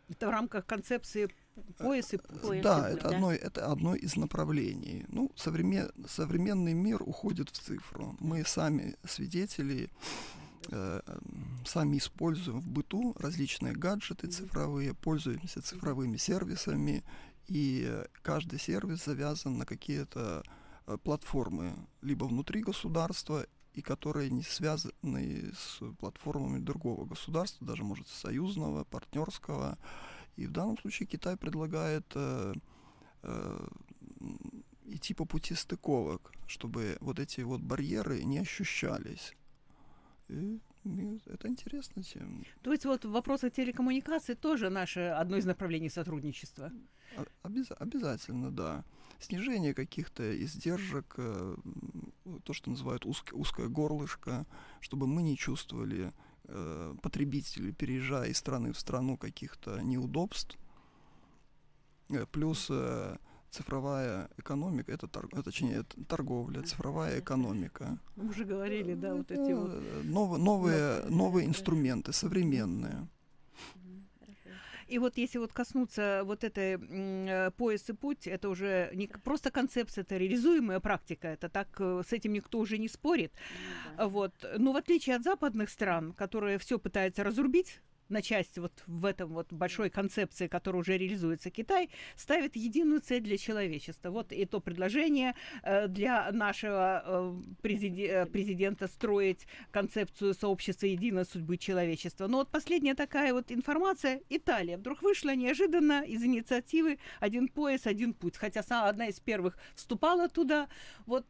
Это 0.09 0.27
в 0.27 0.31
рамках 0.31 0.67
концепции 0.67 1.29
пояс 1.79 2.13
и 2.15 2.17
путь. 2.17 2.41
Пояс 2.41 2.61
и 2.61 2.63
да, 2.63 2.83
путь, 2.83 2.99
это, 2.99 3.09
да? 3.09 3.17
Одно, 3.17 3.33
это 3.33 3.67
одно 3.67 3.95
из 3.95 4.17
направлений. 4.17 5.05
Ну, 5.09 5.31
современ- 5.37 5.93
современный 6.09 6.75
мир 6.75 7.03
уходит 7.03 7.51
в 7.51 7.53
цифру. 7.53 8.17
Мы 8.19 8.45
сами 8.45 8.97
свидетели, 9.05 9.91
э, 10.71 11.01
сами 11.65 11.99
используем 11.99 12.61
в 12.61 12.69
быту 12.69 13.15
различные 13.19 13.75
гаджеты 13.75 14.29
цифровые, 14.29 14.95
пользуемся 14.95 15.63
цифровыми 15.63 16.17
сервисами, 16.17 17.05
и 17.47 18.05
каждый 18.23 18.59
сервис 18.59 19.05
завязан 19.05 19.59
на 19.59 19.67
какие-то 19.67 20.45
э, 20.87 20.97
платформы, 21.03 21.75
либо 22.01 22.25
внутри 22.25 22.63
государства, 22.63 23.45
и 23.75 23.83
которые 23.83 24.31
не 24.31 24.43
связаны 24.43 25.53
с 25.55 25.81
платформами 25.99 26.59
другого 26.59 27.05
государства, 27.05 27.67
даже, 27.67 27.85
может, 27.85 28.09
союзного, 28.09 28.85
партнерского. 28.85 29.79
И 30.37 30.47
в 30.47 30.53
данном 30.53 30.79
случае 30.79 31.07
Китай 31.07 31.37
предлагает 31.37 32.07
э, 32.15 32.55
э, 33.23 33.69
идти 34.87 35.15
по 35.15 35.25
пути 35.25 35.55
стыковок, 35.55 36.33
чтобы 36.47 36.97
вот 37.01 37.19
эти 37.19 37.41
вот 37.43 37.61
барьеры 37.61 38.23
не 38.25 38.39
ощущались. 38.39 39.35
Это 41.27 41.49
интересная 41.49 42.03
тема. 42.05 42.43
То 42.63 42.73
есть 42.73 42.85
вот 42.87 43.05
в 43.05 43.11
вопросах 43.11 43.53
телекоммуникаций 43.53 44.35
тоже 44.35 44.71
наше 44.71 45.01
одно 45.01 45.37
из 45.37 45.45
направлений 45.45 45.91
сотрудничества. 45.91 46.73
А- 47.17 47.25
обяз- 47.43 47.73
обязательно, 47.79 48.51
да. 48.51 48.85
Снижение 49.19 49.75
каких-то 49.75 50.23
издержек, 50.43 51.15
э, 51.19 51.57
то, 52.45 52.53
что 52.55 52.71
называют 52.71 53.05
узк- 53.05 53.33
узкое 53.35 53.69
горлышко, 53.69 54.47
чтобы 54.81 55.07
мы 55.07 55.23
не 55.23 55.37
чувствовали 55.37 56.13
э, 56.53 56.95
потребители, 57.03 57.71
переезжая 57.73 58.31
из 58.31 58.39
страны 58.39 58.73
в 58.73 58.79
страну 58.79 59.17
каких-то 59.17 59.81
неудобств. 59.83 60.59
Э, 62.09 62.27
Плюс 62.33 62.67
э, 62.71 63.19
цифровая 63.51 64.29
экономика, 64.39 64.93
это, 64.93 65.07
тор- 65.09 65.29
э, 65.33 65.43
точнее, 65.43 65.81
это 65.81 66.05
торговля, 66.05 66.63
цифровая 66.63 67.19
экономика. 67.21 67.99
Мы 68.17 68.29
уже 68.29 68.45
говорили, 68.45 68.95
да, 68.95 69.15
вот 69.15 69.31
эти 69.31 69.53
вот. 69.53 69.71
Э, 69.75 70.03
нов- 70.05 70.39
новые, 70.39 71.03
новые 71.11 71.47
инструменты, 71.47 72.13
современные. 72.13 73.09
И 74.89 74.99
вот 74.99 75.17
если 75.19 75.39
вот 75.39 75.53
коснуться 75.53 76.23
вот 76.25 76.43
этой 76.43 76.73
м, 76.75 77.27
э, 77.29 77.51
пояс 77.53 77.89
и 77.89 77.93
путь, 77.93 78.27
это 78.27 78.49
уже 78.49 78.91
не 78.95 79.07
просто 79.07 79.51
концепция, 79.53 80.03
это 80.03 80.17
реализуемая 80.17 80.81
практика, 80.81 81.29
это 81.29 81.49
так, 81.49 81.69
э, 81.79 82.03
с 82.05 82.13
этим 82.13 82.33
никто 82.33 82.59
уже 82.59 82.77
не 82.79 82.89
спорит. 82.89 83.33
Вот. 83.99 84.33
Но 84.59 84.73
в 84.73 84.77
отличие 84.77 85.15
от 85.17 85.23
западных 85.23 85.71
стран, 85.71 86.13
которые 86.13 86.59
все 86.59 86.79
пытаются 86.79 87.23
разрубить, 87.23 87.81
на 88.11 88.23
части 88.23 88.59
вот 88.61 88.73
в 88.87 89.05
этом 89.05 89.33
вот 89.33 89.53
большой 89.53 89.91
концепции, 89.91 90.49
которая 90.49 90.81
уже 90.81 90.99
реализуется, 90.99 91.51
Китай 91.51 91.91
ставит 92.17 92.57
единую 92.57 93.01
цель 93.01 93.23
для 93.23 93.39
человечества. 93.39 94.11
Вот 94.11 94.33
и 94.33 94.45
то 94.45 94.61
предложение 94.61 95.35
э, 95.63 95.89
для 95.89 96.31
нашего 96.33 97.03
э, 97.05 97.73
э, 97.73 98.27
президента 98.27 98.89
строить 98.89 99.47
концепцию 99.71 100.35
сообщества 100.35 100.87
единой 100.87 101.25
судьбы 101.25 101.57
человечества. 101.57 102.27
Но 102.27 102.39
вот 102.39 102.51
последняя 102.51 102.95
такая 102.95 103.33
вот 103.33 103.53
информация, 103.53 104.21
Италия 104.29 104.77
вдруг 104.77 105.03
вышла 105.03 105.35
неожиданно 105.35 106.03
из 106.03 106.23
инициативы 106.23 106.99
«Один 107.21 107.49
пояс, 107.49 107.87
один 107.87 108.13
путь», 108.15 108.37
хотя 108.37 108.63
сама 108.63 108.89
одна 108.89 109.07
из 109.07 109.21
первых 109.21 109.57
вступала 109.75 110.29
туда. 110.29 110.69
Вот 111.07 111.27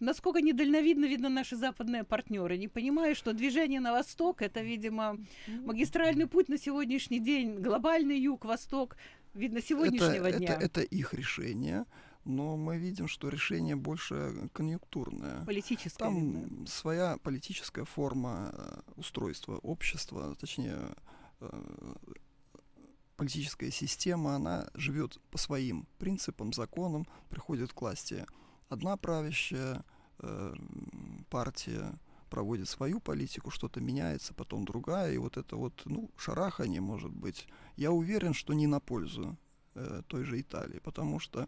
насколько 0.00 0.40
недальновидно 0.40 1.06
видно 1.06 1.28
наши 1.28 1.56
западные 1.56 2.04
партнеры, 2.04 2.56
не 2.56 2.68
понимая, 2.68 3.14
что 3.14 3.32
движение 3.32 3.80
на 3.80 3.92
восток 3.92 4.42
это, 4.42 4.60
видимо, 4.60 5.18
магистральный 6.12 6.26
путь 6.26 6.48
на 6.48 6.58
сегодняшний 6.58 7.20
день, 7.20 7.60
глобальный 7.60 8.18
юг, 8.18 8.44
восток, 8.44 8.96
видно, 9.34 9.60
сегодняшнего 9.62 10.26
это, 10.26 10.38
дня. 10.38 10.54
Это, 10.54 10.64
это 10.64 10.80
их 10.82 11.14
решение, 11.14 11.84
но 12.24 12.56
мы 12.56 12.78
видим, 12.78 13.08
что 13.08 13.28
решение 13.28 13.76
больше 13.76 14.48
конъюнктурное. 14.52 15.44
Политическое. 15.44 16.10
видно. 16.10 16.42
Там 16.42 16.66
своя 16.66 17.16
политическая 17.22 17.84
форма 17.84 18.50
э, 18.52 18.80
устройства 18.96 19.58
общества, 19.58 20.36
точнее, 20.38 20.78
э, 21.40 21.94
политическая 23.16 23.70
система, 23.70 24.36
она 24.36 24.68
живет 24.74 25.18
по 25.30 25.38
своим 25.38 25.86
принципам, 25.98 26.52
законам, 26.52 27.06
приходит 27.28 27.72
к 27.72 27.80
власти 27.80 28.26
одна 28.68 28.96
правящая 28.96 29.84
э, 30.20 30.54
партия, 31.28 31.98
проводит 32.32 32.66
свою 32.66 32.98
политику, 32.98 33.50
что-то 33.50 33.80
меняется, 33.82 34.32
потом 34.32 34.64
другая, 34.64 35.12
и 35.12 35.18
вот 35.18 35.36
это 35.36 35.56
вот, 35.56 35.82
ну, 35.84 36.10
шарахание, 36.16 36.80
может 36.80 37.10
быть, 37.10 37.46
я 37.76 37.90
уверен, 37.90 38.32
что 38.32 38.54
не 38.54 38.66
на 38.66 38.80
пользу 38.80 39.36
э, 39.74 40.02
той 40.06 40.24
же 40.24 40.40
Италии, 40.40 40.78
потому 40.78 41.20
что 41.20 41.46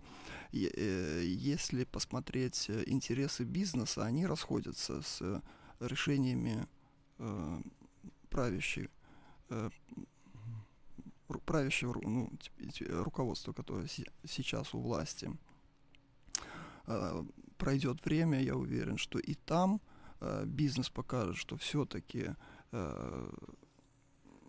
э, 0.52 1.22
если 1.24 1.84
посмотреть 1.84 2.66
э, 2.68 2.82
интересы 2.86 3.44
бизнеса, 3.44 4.04
они 4.04 4.26
расходятся 4.26 5.00
с 5.00 5.42
решениями 5.80 6.66
э, 7.18 7.60
правящей, 8.28 8.90
э, 9.48 9.70
правящего 11.46 11.98
ну, 12.02 12.30
руководства, 12.90 13.54
которое 13.54 13.88
се- 13.88 14.12
сейчас 14.28 14.74
у 14.74 14.80
власти. 14.80 15.30
Э, 16.86 17.24
пройдет 17.56 18.04
время, 18.04 18.42
я 18.42 18.54
уверен, 18.54 18.98
что 18.98 19.18
и 19.18 19.32
там 19.32 19.80
бизнес 20.46 20.88
покажет, 20.90 21.36
что 21.36 21.56
все-таки 21.56 22.34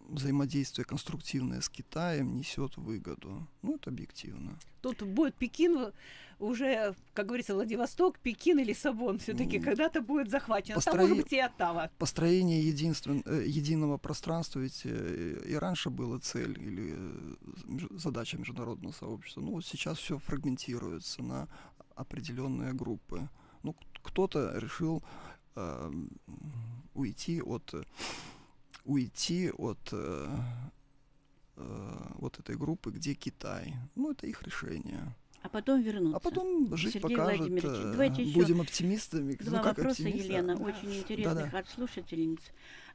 взаимодействие 0.10 0.86
конструктивное 0.86 1.62
с 1.62 1.70
Китаем 1.70 2.36
несет 2.36 2.78
выгоду. 2.78 3.48
Ну, 3.62 3.76
это 3.76 3.90
объективно. 3.90 4.58
Тут 4.82 5.02
будет 5.02 5.36
Пекин, 5.36 5.92
уже, 6.40 6.96
как 7.14 7.26
говорится, 7.26 7.56
Владивосток, 7.56 8.20
Пекин 8.20 8.60
и 8.60 8.64
Лиссабон 8.64 9.18
все-таки 9.20 9.58
М. 9.58 9.64
когда-то 9.64 10.02
будет 10.02 10.30
захвачено. 10.30 10.80
Там, 10.80 10.94
Построи- 10.94 11.02
может 11.02 11.18
быть, 11.24 11.34
и 11.34 11.40
Оттава. 11.40 11.90
Построение 11.98 12.62
единствен... 12.62 13.24
э, 13.26 13.46
единого 13.48 13.98
пространства 13.98 14.60
ведь 14.60 14.82
э, 14.84 15.42
и 15.48 15.56
раньше 15.56 15.90
была 15.90 16.20
цель 16.20 16.58
или 16.60 16.94
э, 16.96 17.98
задача 17.98 18.38
международного 18.38 18.94
сообщества. 18.94 19.42
Ну, 19.42 19.52
вот 19.54 19.66
сейчас 19.66 19.98
все 19.98 20.20
фрагментируется 20.20 21.24
на 21.24 21.48
определенные 21.96 22.74
группы. 22.74 23.28
Ну, 23.64 23.76
кто-то 24.04 24.56
решил 24.60 25.04
э, 25.56 25.92
уйти 26.94 27.42
от 27.42 27.74
э, 27.74 27.84
уйти 28.86 29.52
от 29.52 29.80
э, 29.92 30.28
э, 31.58 32.12
вот 32.16 32.40
этой 32.40 32.56
группы, 32.56 32.92
где 32.92 33.14
Китай. 33.14 33.74
Ну, 33.96 34.12
это 34.12 34.28
их 34.28 34.44
решение. 34.44 35.16
А 35.42 35.50
потом 35.50 35.82
вернуться. 35.82 36.18
А 36.18 36.20
потом 36.20 36.76
жить 36.76 36.94
Сергей 36.94 37.16
покажет. 37.16 37.38
Владимирович, 37.38 37.80
э, 37.80 37.92
давайте 37.92 38.24
ещё 38.24 38.34
будем 38.34 38.62
оптимистами. 38.62 39.36
Два 39.36 39.58
ну, 39.58 39.64
как 39.64 39.78
вопроса, 39.78 40.02
оптимисты, 40.02 40.34
а? 40.34 40.38
Елена, 40.38 40.56
очень 40.56 40.96
интересных 40.96 41.46
Да-да. 41.52 41.60
от 41.60 41.70
слушательниц. 41.70 42.40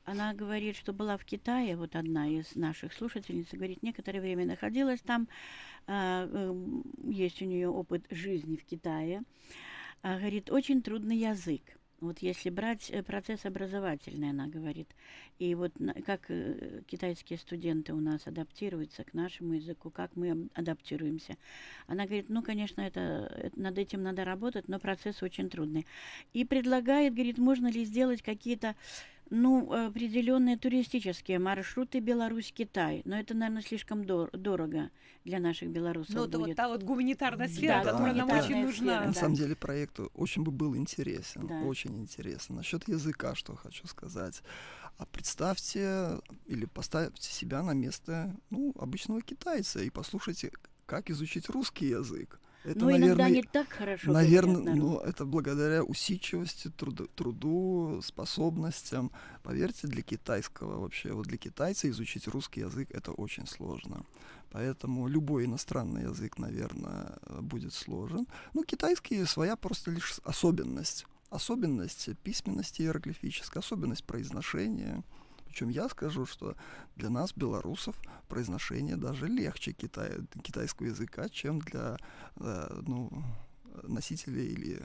Она 0.05 0.35
говорит, 0.35 0.77
что 0.77 0.93
была 0.93 1.17
в 1.17 1.25
Китае, 1.25 1.77
вот 1.77 1.95
одна 1.95 2.27
из 2.29 2.57
наших 2.57 2.93
слушательниц, 2.93 3.49
говорит, 3.53 3.83
некоторое 3.83 4.21
время 4.21 4.47
находилась 4.47 5.01
там, 5.01 5.29
эм, 5.87 6.83
есть 7.05 7.43
у 7.43 7.45
нее 7.45 7.69
опыт 7.69 8.07
жизни 8.11 8.57
в 8.57 8.65
Китае. 8.65 9.23
А, 10.03 10.19
говорит, 10.19 10.51
очень 10.51 10.83
трудный 10.83 11.19
язык. 11.19 11.63
Вот 12.01 12.21
если 12.21 12.49
брать 12.49 12.89
э, 12.91 13.03
процесс 13.03 13.45
образовательный, 13.45 14.31
она 14.31 14.47
говорит, 14.47 14.89
и 15.39 15.55
вот 15.55 15.73
как 16.07 16.23
э, 16.31 16.81
китайские 16.87 17.39
студенты 17.39 17.93
у 17.93 18.01
нас 18.01 18.27
адаптируются 18.27 19.05
к 19.05 19.13
нашему 19.13 19.53
языку, 19.55 19.91
как 19.91 20.17
мы 20.17 20.49
адаптируемся. 20.55 21.37
Она 21.87 22.07
говорит, 22.07 22.31
ну, 22.31 22.43
конечно, 22.43 22.81
это, 22.81 23.31
это- 23.37 23.61
над 23.61 23.77
этим 23.77 24.03
надо 24.03 24.25
работать, 24.25 24.67
но 24.69 24.79
процесс 24.79 25.23
очень 25.23 25.51
трудный. 25.51 25.87
И 26.33 26.47
предлагает, 26.47 27.13
говорит, 27.13 27.37
можно 27.37 27.71
ли 27.71 27.85
сделать 27.85 28.23
какие-то 28.23 28.77
ну, 29.31 29.73
определенные 29.73 30.57
туристические 30.59 31.39
маршруты 31.39 32.01
Беларусь-Китай. 32.01 33.03
Но 33.05 33.17
это, 33.19 33.35
наверное, 33.35 33.63
слишком 33.63 34.03
дор- 34.03 34.37
дорого 34.37 34.91
для 35.25 35.39
наших 35.39 35.71
белорусов 35.71 36.15
Ну, 36.15 36.25
это 36.25 36.39
вот 36.39 36.55
та 36.57 36.69
вот 36.69 36.83
гуманитарная 36.83 37.49
сфера, 37.49 37.83
Да, 37.85 37.93
которая 37.93 38.15
нам 38.15 38.31
очень 38.31 38.63
нужна. 38.65 38.73
сфера, 38.97 39.07
На 39.07 39.13
да. 39.15 39.21
самом 39.21 39.35
деле 39.37 39.55
проект 39.57 40.01
очень 40.15 40.43
бы 40.43 40.51
был 40.51 40.77
интересен, 40.77 41.47
Да. 41.47 41.61
очень 41.63 41.97
интересен. 42.01 42.57
Насчет 42.57 42.89
языка, 42.89 43.35
что 43.37 43.55
хочу 43.55 43.87
сказать. 43.87 44.43
А 44.99 45.07
представьте 45.07 46.19
или 46.47 46.65
поставьте 46.67 47.31
себя 47.33 47.63
на 47.63 47.73
место 47.73 48.37
ну, 48.51 48.75
обычного 48.79 49.23
китайца 49.23 49.81
и 49.81 49.91
послушайте, 49.91 50.51
как 50.87 51.09
изучить 51.09 51.49
русский 51.49 51.87
язык. 51.87 52.41
Это, 52.63 52.81
иногда 52.81 52.99
наверное, 52.99 53.31
не 53.31 53.43
так 53.43 53.69
хорошо. 53.71 54.13
Наверное, 54.13 54.75
ну, 54.75 54.99
это 54.99 55.25
благодаря 55.25 55.83
усидчивости, 55.83 56.69
труду, 56.69 57.07
труду, 57.07 58.01
способностям. 58.03 59.11
Поверьте, 59.43 59.87
для 59.87 60.03
китайского 60.03 60.81
вообще, 60.81 61.13
вот 61.13 61.27
для 61.27 61.39
китайца 61.39 61.89
изучить 61.89 62.29
русский 62.29 62.61
язык 62.61 62.91
это 62.91 63.13
очень 63.13 63.47
сложно. 63.47 64.05
Поэтому 64.51 65.09
любой 65.09 65.47
иностранный 65.47 66.03
язык, 66.03 66.39
наверное, 66.39 67.19
будет 67.41 67.73
сложен. 67.73 68.27
Ну, 68.53 68.65
китайский 68.65 69.25
своя 69.25 69.57
просто 69.57 69.91
лишь 69.91 70.19
особенность. 70.25 71.07
Особенность 71.31 72.11
письменности 72.25 72.83
иероглифической, 72.83 73.61
особенность 73.61 74.05
произношения. 74.05 75.03
Причем 75.51 75.69
я 75.69 75.89
скажу, 75.89 76.27
что 76.27 76.55
для 76.95 77.11
нас, 77.11 77.33
белорусов, 77.35 77.97
произношение 78.29 78.97
даже 78.97 79.27
легче 79.27 79.73
китай, 79.73 80.13
китайского 80.43 80.87
языка, 80.87 81.29
чем 81.29 81.59
для 81.59 81.97
э, 82.37 82.81
ну, 82.87 83.11
носителей 83.83 84.47
или 84.47 84.83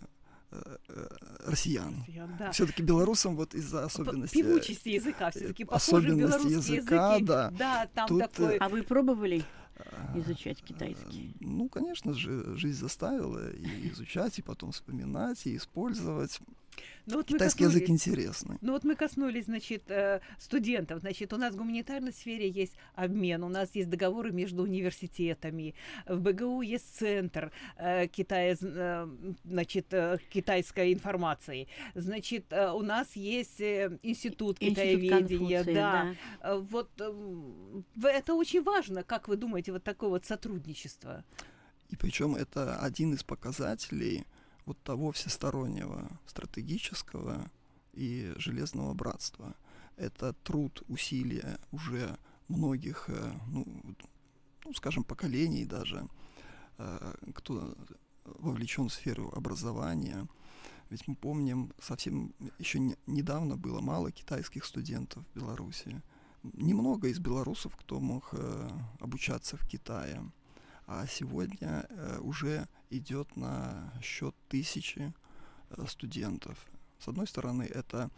э, 0.52 0.78
э, 0.90 1.08
россиян. 1.46 2.04
Да. 2.40 2.52
Все-таки 2.52 2.82
белорусам 2.82 3.36
вот 3.36 3.54
из-за 3.54 3.86
особенностей... 3.86 4.42
Певучести 4.42 4.90
языка 4.90 5.28
э, 5.28 5.32
все-таки 5.32 5.66
похожи 5.66 6.08
особенности 6.08 6.20
белорусские 6.20 6.78
языка, 6.78 7.10
языки. 7.12 7.26
да. 7.26 7.52
Да, 7.52 7.90
там 7.94 8.08
Тут, 8.08 8.22
э, 8.22 8.28
такой... 8.28 8.58
А 8.58 8.70
вы 8.70 8.82
пробовали 8.82 9.44
э, 9.76 10.20
изучать 10.20 10.64
китайский? 10.64 11.36
э, 11.40 11.46
Ну, 11.46 11.70
конечно 11.70 12.14
же, 12.14 12.56
жизнь 12.58 12.80
заставила 12.80 13.52
и 13.52 13.90
изучать, 13.90 14.40
и 14.40 14.42
потом 14.42 14.72
вспоминать, 14.72 15.46
и 15.46 15.56
использовать. 15.58 16.40
Ну, 17.06 17.18
вот 17.18 17.28
Китайский 17.28 17.66
язык 17.66 17.90
интересный. 17.90 18.58
Ну 18.62 18.74
вот 18.74 18.84
мы 18.84 18.96
коснулись, 18.96 19.46
значит, 19.46 19.84
э, 19.90 20.22
студентов. 20.40 21.02
Значит, 21.02 21.34
у 21.34 21.38
нас 21.38 21.54
в 21.54 21.58
гуманитарной 21.58 22.12
сфере 22.12 22.50
есть 22.50 22.74
обмен, 22.96 23.44
у 23.44 23.50
нас 23.50 23.76
есть 23.76 23.90
договоры 23.90 24.32
между 24.32 24.64
университетами, 24.64 25.76
в 26.08 26.20
БГУ 26.20 26.62
есть 26.62 26.98
центр 26.98 27.52
э, 27.78 28.08
Китая, 28.08 28.56
э, 28.60 29.08
значит, 29.44 29.94
китайской 30.30 30.94
информации. 30.94 31.68
Значит, 31.94 32.52
у 32.52 32.82
нас 32.82 33.16
есть 33.16 33.62
институт 33.62 34.36
Институт 34.36 34.60
китаеведения, 34.60 35.64
Конфуция, 35.64 35.74
да. 35.74 36.16
Э, 36.42 36.58
Вот 36.58 36.90
это 38.04 38.34
очень 38.34 38.64
важно, 38.64 39.04
как 39.04 39.28
вы 39.28 39.38
думаете, 39.38 39.72
вот 39.72 39.84
такое 39.84 40.10
вот 40.10 40.26
сотрудничество. 40.26 41.24
И 41.90 41.96
причем 41.96 42.36
это 42.36 42.78
один 42.80 43.14
из 43.14 43.24
показателей 43.24 44.26
вот 44.66 44.82
того 44.84 45.12
всестороннего 45.12 46.10
стратегического 46.26 47.50
и 47.94 48.34
железного 48.38 48.94
братства. 48.94 49.56
Это 49.96 50.34
труд, 50.44 50.84
усилия 50.88 51.58
уже 51.72 52.18
многих, 52.48 53.06
э, 53.10 53.34
ну, 53.48 53.66
ну, 54.66 54.74
скажем, 54.74 55.04
поколений 55.04 55.66
даже, 55.66 56.08
э, 56.78 57.14
кто 57.34 57.76
вовлечен 58.26 58.90
в 58.90 58.94
сферу 58.94 59.32
образования. 59.36 60.28
Ведь 60.90 61.08
мы 61.08 61.16
помним, 61.16 61.72
совсем 61.80 62.34
еще 62.60 62.80
не- 62.80 62.98
недавно 63.08 63.56
было 63.56 63.82
мало 63.82 64.12
китайских 64.12 64.66
студентов 64.66 65.24
в 65.26 65.40
Беларуси. 65.40 66.02
Немного 66.44 67.08
из 67.08 67.20
белорусов, 67.20 67.76
кто 67.76 68.00
мог 68.00 68.30
э, 68.34 68.70
обучаться 69.00 69.58
в 69.58 69.68
Китае. 69.68 70.22
А 70.88 71.08
сегодня 71.08 71.88
э, 71.90 72.20
уже 72.20 72.68
идет 72.92 73.36
на 73.36 73.92
счет 74.04 74.36
тысячи 74.50 75.14
э, 75.72 75.86
студентов. 75.88 76.58
С 77.00 77.08
одной 77.08 77.26
стороны, 77.26 77.64
это 77.64 78.12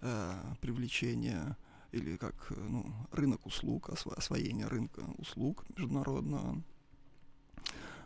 э, 0.00 0.54
привлечение 0.60 1.56
или 1.90 2.16
как 2.16 2.50
ну, 2.56 2.94
рынок 3.10 3.44
услуг, 3.46 3.88
осво- 3.88 4.14
освоение 4.14 4.66
рынка 4.68 5.00
услуг 5.18 5.64
международного. 5.76 6.62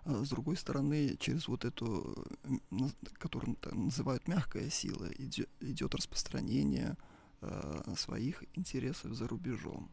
А 0.05 0.24
с 0.24 0.31
другой 0.31 0.57
стороны, 0.57 1.16
через 1.18 1.46
вот 1.46 1.64
эту, 1.64 2.26
которую 3.18 3.59
называют 3.72 4.29
мягкая 4.29 4.70
сила, 4.70 5.11
иде- 5.12 5.48
идет 5.61 5.94
распространение 5.94 6.96
своих 7.96 8.44
интересов 8.55 9.14
за 9.14 9.29
рубежом. 9.29 9.90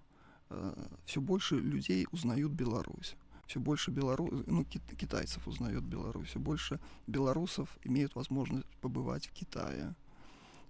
Все 1.05 1.19
больше 1.19 1.55
людей 1.55 2.07
узнают 2.11 2.51
Беларусь 2.53 3.15
все 3.47 3.59
больше 3.59 3.91
белору... 3.91 4.29
ну, 4.47 4.63
кит- 4.63 4.95
китайцев 4.97 5.47
узнает 5.47 5.83
Беларусь, 5.83 6.29
все 6.29 6.39
больше 6.39 6.79
белорусов 7.07 7.77
имеют 7.83 8.15
возможность 8.15 8.67
побывать 8.81 9.27
в 9.27 9.31
Китае. 9.31 9.95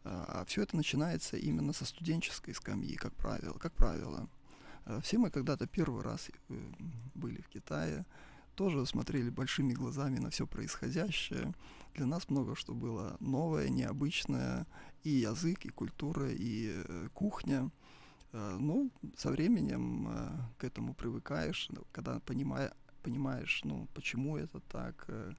А 0.06 0.44
все 0.48 0.64
это 0.64 0.76
начинается 0.76 1.38
именно 1.38 1.72
со 1.72 1.86
студенческой 1.86 2.54
скамьи, 2.54 2.96
как 2.96 3.14
правило. 3.14 3.58
Как 3.58 3.74
правило. 3.74 4.28
А 4.86 5.00
Все 5.00 5.18
мы 5.18 5.30
когда-то 5.30 5.65
первый 5.65 6.04
раз 6.04 6.30
э, 6.30 6.56
были 7.15 7.40
в 7.40 7.48
Китае, 7.48 8.06
тоже 8.56 8.86
смотрели 8.86 9.30
большими 9.30 9.74
глазами 9.74 10.19
на 10.19 10.30
все 10.30 10.46
происходящее. 10.46 11.54
Для 11.96 12.06
нас 12.06 12.30
много 12.30 12.56
что 12.56 12.74
было 12.74 13.15
новое, 13.19 13.69
необычное, 13.69 14.67
и 15.04 15.10
язык, 15.10 15.65
и 15.65 15.69
культура, 15.69 16.30
и 16.30 16.71
э, 16.74 17.08
кухня. 17.13 17.71
Э, 18.34 18.58
Ну, 18.60 18.92
со 19.15 19.29
временем 19.29 20.08
э, 20.10 20.29
к 20.58 20.63
этому 20.63 20.94
привыкаешь, 20.94 21.69
когда 21.92 22.19
понимая, 22.19 22.73
понимаешь, 23.04 23.62
ну, 23.63 23.88
почему 23.94 24.38
это 24.38 24.60
так. 24.60 25.06
э, 25.08 25.34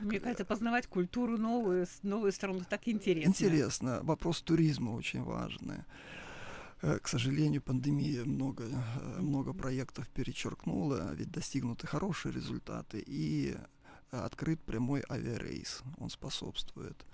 Мне 0.00 0.20
кажется, 0.20 0.44
познавать 0.44 0.86
культуру 0.86 1.36
новую, 1.38 1.86
новую 2.02 2.32
страну 2.32 2.62
так 2.68 2.88
интересно. 2.88 3.28
Интересно. 3.30 4.00
Вопрос 4.02 4.42
туризма 4.42 4.90
очень 4.90 5.22
важный. 5.22 5.84
К 6.80 7.08
сожалению, 7.08 7.62
пандемия 7.62 8.24
много, 8.24 8.64
много 9.18 9.54
проектов 9.54 10.06
перечеркнула, 10.08 11.14
ведь 11.14 11.30
достигнуты 11.30 11.86
хорошие 11.86 12.32
результаты, 12.32 13.02
и 13.06 13.56
открыт 14.10 14.60
прямой 14.62 15.02
авиарейс, 15.08 15.82
он 15.98 16.10
способствует. 16.10 17.06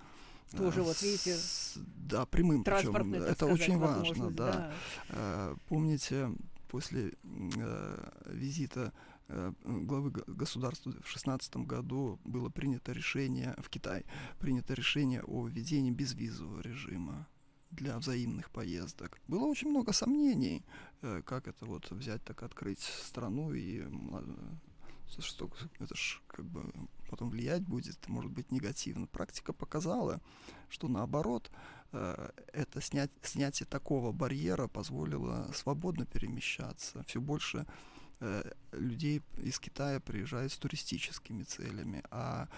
Тоже 0.57 0.82
вот, 0.82 1.01
видите, 1.03 1.34
С- 1.36 1.76
Да, 1.76 2.26
прямым. 2.26 2.64
так 2.64 3.32
Это 3.32 3.34
сказать, 3.46 3.61
очень 3.61 3.78
важно, 3.78 3.96
возможность, 3.98 4.36
да. 4.36 4.72
Э, 5.11 5.57
Помните, 5.68 6.30
после 6.68 7.12
э, 7.22 8.11
визита 8.26 8.92
э, 9.28 9.53
главы 9.64 10.11
государства 10.26 10.90
в 10.90 10.94
2016 10.94 11.57
году 11.59 12.18
было 12.24 12.48
принято 12.48 12.92
решение 12.92 13.55
в 13.59 13.68
Китай, 13.68 14.05
принято 14.38 14.74
решение 14.74 15.22
о 15.22 15.46
введении 15.46 15.92
безвизового 15.92 16.61
режима 16.62 17.28
для 17.70 17.96
взаимных 17.98 18.51
поездок. 18.51 19.20
Было 19.28 19.44
очень 19.44 19.70
много 19.70 19.92
сомнений, 19.92 20.64
э, 21.03 21.22
как 21.24 21.46
это 21.46 21.64
вот 21.64 21.88
взять 21.92 22.24
так 22.24 22.42
открыть 22.42 22.80
страну 22.80 23.53
и 23.53 23.84
что 25.19 25.51
это 25.79 25.95
ж 25.97 26.21
как 26.27 26.45
бы 26.45 26.73
потом 27.11 27.31
влиять 27.31 27.63
будет, 27.63 28.09
может 28.09 28.31
быть 28.31 28.53
негативно. 28.53 29.07
Практика 29.07 29.53
показала, 29.53 30.21
что 30.69 30.89
наоборот 30.89 31.51
э, 31.93 32.31
это 32.53 32.81
снять, 32.81 33.11
снятие 33.23 33.67
такого 33.67 34.13
барьера 34.13 34.69
позволило 34.69 35.51
свободно 35.53 36.07
перемещаться. 36.07 37.03
Все 37.05 37.21
больше 37.21 37.67
э, 38.21 38.53
людей 38.73 39.23
из 39.43 39.59
Китая 39.59 39.99
приезжают 40.01 40.53
с 40.53 40.57
туристическими 40.57 41.43
целями, 41.43 42.03
а 42.11 42.49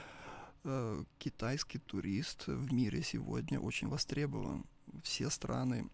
э, 0.64 1.04
китайский 1.18 1.78
турист 1.78 2.46
в 2.46 2.72
мире 2.72 3.02
сегодня 3.02 3.58
очень 3.58 3.88
востребован. 3.88 4.66
Все 5.02 5.30
страны 5.30 5.88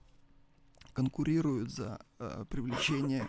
конкурируют 0.93 1.71
за 1.71 2.01
привлечение 2.51 3.29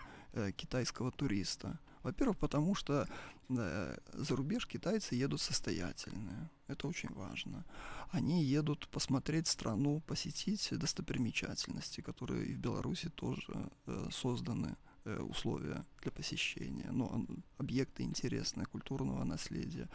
китайского 0.55 1.11
туриста. 1.11 1.79
Во-первых, 2.03 2.37
потому 2.37 2.75
что 2.75 3.07
э, 3.49 3.97
за 4.13 4.35
рубеж 4.35 4.65
китайцы 4.67 5.15
едут 5.15 5.41
состоятельные. 5.41 6.49
Это 6.67 6.87
очень 6.87 7.13
важно. 7.13 7.65
Они 8.11 8.43
едут 8.43 8.87
посмотреть 8.87 9.47
страну, 9.47 10.01
посетить 10.07 10.69
достопримечательности, 10.71 12.01
которые 12.01 12.45
и 12.45 12.53
в 12.53 12.59
Беларуси 12.59 13.09
тоже 13.09 13.69
э, 13.85 14.07
созданы 14.11 14.77
э, 15.05 15.19
условия 15.19 15.85
для 16.01 16.11
посещения. 16.11 16.89
Ну, 16.91 17.11
ан- 17.13 17.43
объекты 17.57 18.03
интересные, 18.03 18.65
культурного 18.65 19.23
наследия. 19.25 19.89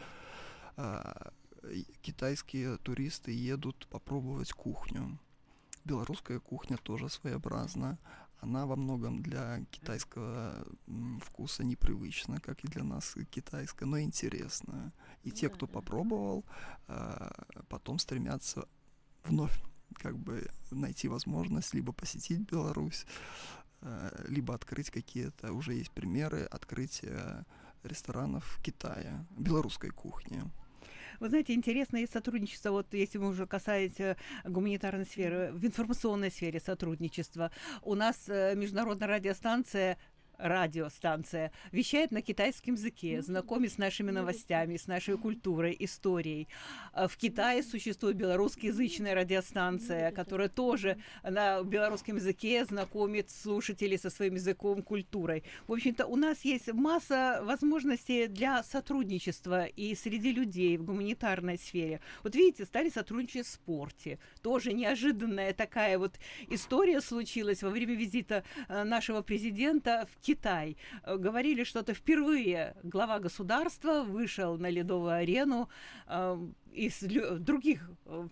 А, 0.77 1.31
китайские 2.01 2.77
туристы 2.77 3.31
едут 3.31 3.87
попробовать 3.89 4.51
кухню. 4.51 5.17
Белорусская 5.85 6.39
кухня 6.39 6.77
тоже 6.77 7.09
своеобразна. 7.09 7.97
Она 8.39 8.65
во 8.65 8.75
многом 8.75 9.21
для 9.21 9.63
китайского 9.71 10.67
вкуса 11.21 11.63
непривычна, 11.63 12.39
как 12.39 12.63
и 12.63 12.67
для 12.67 12.83
нас 12.83 13.15
китайская, 13.31 13.85
но 13.85 13.99
интересная. 13.99 14.93
И 15.23 15.31
те, 15.31 15.49
кто 15.49 15.67
попробовал, 15.67 16.45
а, 16.87 17.31
потом 17.69 17.99
стремятся 17.99 18.67
вновь 19.23 19.57
как 19.93 20.17
бы 20.17 20.47
найти 20.71 21.07
возможность 21.07 21.73
либо 21.73 21.93
посетить 21.93 22.41
Беларусь, 22.41 23.05
а, 23.81 24.25
либо 24.27 24.53
открыть 24.53 24.91
какие-то, 24.91 25.53
уже 25.53 25.73
есть 25.73 25.91
примеры 25.91 26.43
открытия 26.43 27.45
ресторанов 27.83 28.59
Китая, 28.63 29.25
белорусской 29.31 29.89
кухни. 29.91 30.43
Вы 31.19 31.29
знаете, 31.29 31.53
интересно 31.53 31.97
и 31.97 32.07
сотрудничество, 32.07 32.71
вот 32.71 32.93
если 32.93 33.17
мы 33.17 33.29
уже 33.29 33.47
касаемся 33.47 34.17
гуманитарной 34.43 35.05
сферы, 35.05 35.51
в 35.53 35.65
информационной 35.65 36.31
сфере 36.31 36.59
сотрудничества. 36.59 37.51
У 37.81 37.95
нас 37.95 38.25
э, 38.27 38.55
международная 38.55 39.07
радиостанция 39.07 39.97
радиостанция 40.37 41.51
вещает 41.71 42.11
на 42.11 42.21
китайском 42.21 42.75
языке, 42.75 43.21
знакомит 43.21 43.73
с 43.73 43.77
нашими 43.77 44.11
новостями, 44.11 44.77
с 44.77 44.87
нашей 44.87 45.17
культурой, 45.17 45.75
историей. 45.79 46.47
А 46.93 47.07
В 47.07 47.17
Китае 47.17 47.63
существует 47.63 48.15
белорусскоязычная 48.15 49.15
радиостанция, 49.15 50.11
которая 50.11 50.49
тоже 50.49 50.97
на 51.23 51.63
белорусском 51.63 52.15
языке 52.17 52.65
знакомит 52.65 53.29
слушателей 53.29 53.97
со 53.97 54.09
своим 54.09 54.35
языком, 54.35 54.81
культурой. 54.81 55.43
В 55.67 55.73
общем-то, 55.73 56.05
у 56.05 56.15
нас 56.15 56.45
есть 56.45 56.71
масса 56.71 57.41
возможностей 57.43 58.27
для 58.27 58.63
сотрудничества 58.63 59.65
и 59.65 59.95
среди 59.95 60.31
людей 60.31 60.77
в 60.77 60.83
гуманитарной 60.83 61.57
сфере. 61.57 62.01
Вот 62.23 62.35
видите, 62.35 62.65
стали 62.65 62.89
сотрудничать 62.89 63.47
в 63.47 63.49
спорте. 63.49 64.19
Тоже 64.41 64.73
неожиданная 64.73 65.53
такая 65.53 65.97
вот 65.97 66.15
история 66.49 67.01
случилась 67.01 67.63
во 67.63 67.69
время 67.69 67.95
визита 67.95 68.43
э, 68.67 68.83
нашего 68.83 69.21
президента 69.21 70.07
в 70.11 70.24
Китай. 70.25 70.77
Э, 71.03 71.17
Говорили, 71.17 71.63
что 71.63 71.79
это 71.79 71.93
впервые 71.93 72.75
глава 72.83 73.19
государства 73.19 74.03
вышел 74.03 74.57
на 74.57 74.71
ледовую 74.71 75.11
арену 75.11 75.69
э, 76.07 76.47
из 76.73 76.99
других 77.39 77.89
э, 78.05 78.27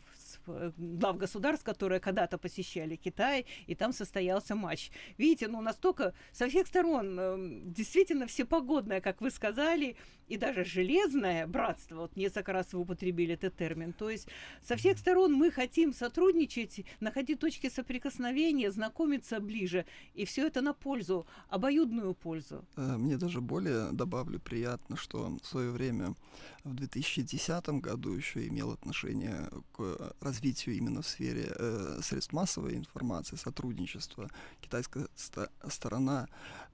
э, 0.48 0.72
глав 0.78 1.18
государств, 1.18 1.66
которые 1.66 2.00
когда-то 2.00 2.38
посещали 2.38 2.96
Китай, 2.96 3.46
и 3.68 3.76
там 3.76 3.94
состоялся 3.94 4.56
матч. 4.56 4.92
Видите, 5.18 5.48
ну 5.48 5.62
настолько 5.62 6.14
со 6.32 6.48
всех 6.48 6.68
сторон 6.68 7.20
э, 7.20 7.36
действительно 7.66 8.26
всепогодное, 8.26 9.02
как 9.02 9.22
вы 9.22 9.30
сказали, 9.32 9.96
и 10.28 10.38
даже 10.38 10.64
железное 10.64 11.48
братство, 11.48 11.96
вот 11.96 12.16
несколько 12.16 12.54
раз 12.54 12.74
вы 12.74 12.80
употребили 12.80 13.34
этот 13.34 13.56
термин. 13.56 13.94
То 13.94 14.10
есть 14.10 14.28
со 14.62 14.76
всех 14.76 14.98
сторон 14.98 15.34
мы 15.34 15.52
хотим 15.52 15.94
сотрудничать, 15.94 16.86
находить 17.00 17.40
точки 17.40 17.70
соприкосновения, 17.70 18.72
знакомиться 18.72 19.40
ближе, 19.40 19.86
и 20.14 20.26
все 20.26 20.48
это 20.48 20.62
на 20.62 20.74
пользу, 20.74 21.26
обоюдную 21.50 22.14
пользу. 22.16 22.66
Э, 22.76 22.98
Мне 22.98 23.18
даже 23.18 23.42
более 23.42 23.92
добавлю 23.92 24.40
приятно, 24.40 24.96
что 24.98 25.38
в 25.42 25.46
свое 25.46 25.72
время, 25.72 26.16
в 26.64 26.74
2010 26.74 27.82
году, 27.82 28.14
еще 28.14 28.48
имел 28.48 28.72
отношение 28.72 29.50
к 29.74 30.16
развитию 30.22 30.76
именно 30.76 31.02
в 31.02 31.08
сфере 31.08 31.52
э, 31.56 32.00
средств 32.02 32.34
массовой 32.34 32.76
информации, 32.76 33.36
сотрудничества. 33.36 34.30
Китайская 34.62 35.08
ста- 35.16 35.50
сторона 35.70 36.28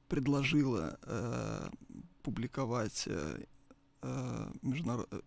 предложила 0.08 0.98
э, 1.04 1.70
публиковать 2.22 3.04
э, 3.08 3.44
э, 4.02 4.52
международ- 4.62 5.08
э, 5.12 5.22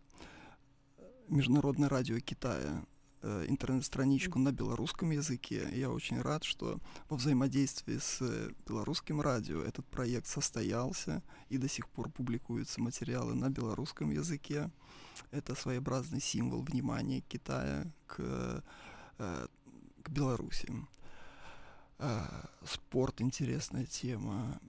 Международное 1.29 1.89
радио 1.89 2.19
Китая 2.21 2.85
э, 3.23 3.45
интернет-страничку 3.49 4.39
на 4.39 4.53
белорусском 4.53 5.11
языке. 5.11 5.69
Я 5.73 5.91
очень 5.91 6.21
рад, 6.21 6.45
что 6.45 6.81
во 7.09 7.17
взаимодействии 7.17 7.99
с 7.99 8.21
белорусским 8.67 9.21
радио 9.21 9.63
этот 9.63 9.87
проект 9.87 10.27
состоялся 10.27 11.23
и 11.49 11.59
до 11.59 11.69
сих 11.69 11.89
пор 11.89 12.11
публикуются 12.11 12.81
материалы 12.81 13.35
на 13.35 13.49
белорусском 13.49 14.11
языке. 14.11 14.71
Это 15.31 15.55
своеобразный 15.55 16.21
символ 16.21 16.63
внимания 16.63 17.21
Китая 17.21 17.93
к, 18.07 18.63
э, 19.19 19.47
к 20.03 20.11
Беларуси. 20.11 20.69
Э, 21.99 22.27
Спорт 22.65 23.21
интересная 23.21 23.87
тема. 23.87 24.61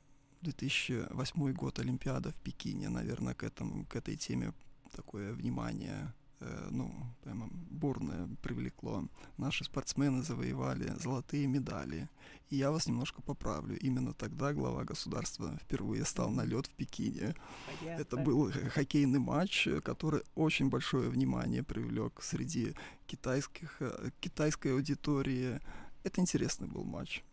2008 0.44 1.54
год 1.54 1.80
Олимпиада 1.80 2.32
в 2.32 2.36
Пекине, 2.36 2.90
наверное, 2.90 3.34
к 3.34 3.44
этому, 3.44 3.86
к 3.86 3.96
этой 3.96 4.16
теме 4.16 4.54
такое 4.96 5.34
внимание 5.34 6.14
э, 6.40 6.68
ну, 6.72 6.94
прямо 7.24 7.48
бурное 7.52 8.30
привлекло. 8.42 9.08
Наши 9.38 9.64
спортсмены 9.64 10.22
завоевали 10.22 10.94
золотые 11.00 11.48
медали. 11.48 12.10
И 12.50 12.58
я 12.58 12.72
вас 12.72 12.88
немножко 12.88 13.22
поправлю. 13.22 13.78
Именно 13.80 14.14
тогда 14.14 14.54
глава 14.54 14.84
государства 14.84 15.58
впервые 15.62 16.06
стал 16.06 16.30
на 16.30 16.46
лед 16.46 16.68
в 16.68 16.72
Пекине. 16.72 17.36
Это 17.82 18.18
был 18.18 18.52
хоккейный 18.74 19.20
матч, 19.20 19.68
который 19.84 20.22
очень 20.36 20.70
большое 20.70 21.10
внимание 21.10 21.64
привлек 21.64 22.22
среди 22.22 22.76
китайских, 23.08 23.82
э, 23.82 24.12
китайской 24.20 24.74
аудитории. 24.74 25.60
Это 26.04 26.22
интересный 26.22 26.68
был 26.68 26.84
матч. 26.84 27.24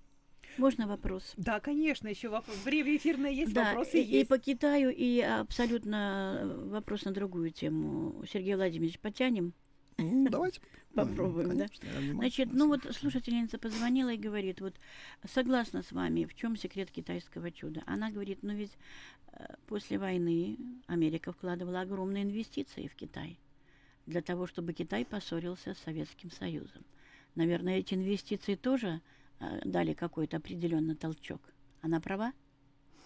Можно 0.61 0.87
вопрос? 0.87 1.33
Да, 1.39 1.59
конечно, 1.59 2.07
еще 2.07 2.29
вопрос. 2.29 2.57
Время 2.65 2.95
эфирное 2.95 3.31
есть, 3.31 3.55
да, 3.55 3.71
вопросы 3.71 3.99
и, 3.99 4.05
и 4.05 4.17
есть. 4.19 4.29
по 4.29 4.39
Китаю, 4.39 4.91
и 4.91 5.21
абсолютно 5.21 6.39
э, 6.43 6.69
вопрос 6.69 7.05
на 7.07 7.13
другую 7.13 7.51
тему. 7.51 8.23
Сергей 8.31 8.55
Владимирович, 8.57 8.99
потянем? 8.99 9.55
М, 9.97 10.27
Давайте 10.27 10.61
Попробуем, 10.95 11.57
да? 11.57 11.67
Конечно, 11.67 11.89
внимательно 11.89 12.15
Значит, 12.15 12.49
ну 12.53 12.69
вот 12.69 12.83
слушательница 12.95 13.59
позвонила 13.59 14.13
и 14.13 14.19
говорит, 14.19 14.61
вот 14.61 14.75
согласна 15.25 15.83
с 15.83 15.93
вами, 15.93 16.25
в 16.25 16.35
чем 16.35 16.57
секрет 16.57 16.91
китайского 16.91 17.51
чуда? 17.51 17.83
Она 17.87 18.11
говорит, 18.11 18.41
ну 18.43 18.53
ведь 18.53 18.77
э, 19.33 19.55
после 19.67 19.99
войны 19.99 20.59
Америка 20.89 21.33
вкладывала 21.33 21.81
огромные 21.81 22.25
инвестиции 22.25 22.87
в 22.87 22.95
Китай 22.97 23.39
для 24.07 24.21
того, 24.21 24.47
чтобы 24.47 24.75
Китай 24.75 25.07
поссорился 25.07 25.73
с 25.73 25.79
Советским 25.79 26.31
Союзом. 26.31 26.85
Наверное, 27.35 27.79
эти 27.79 27.95
инвестиции 27.95 28.57
тоже 28.57 29.01
дали 29.65 29.95
какой-то 29.95 30.37
определенный 30.37 30.95
толчок. 30.95 31.41
Она 31.83 32.01
права? 32.01 32.33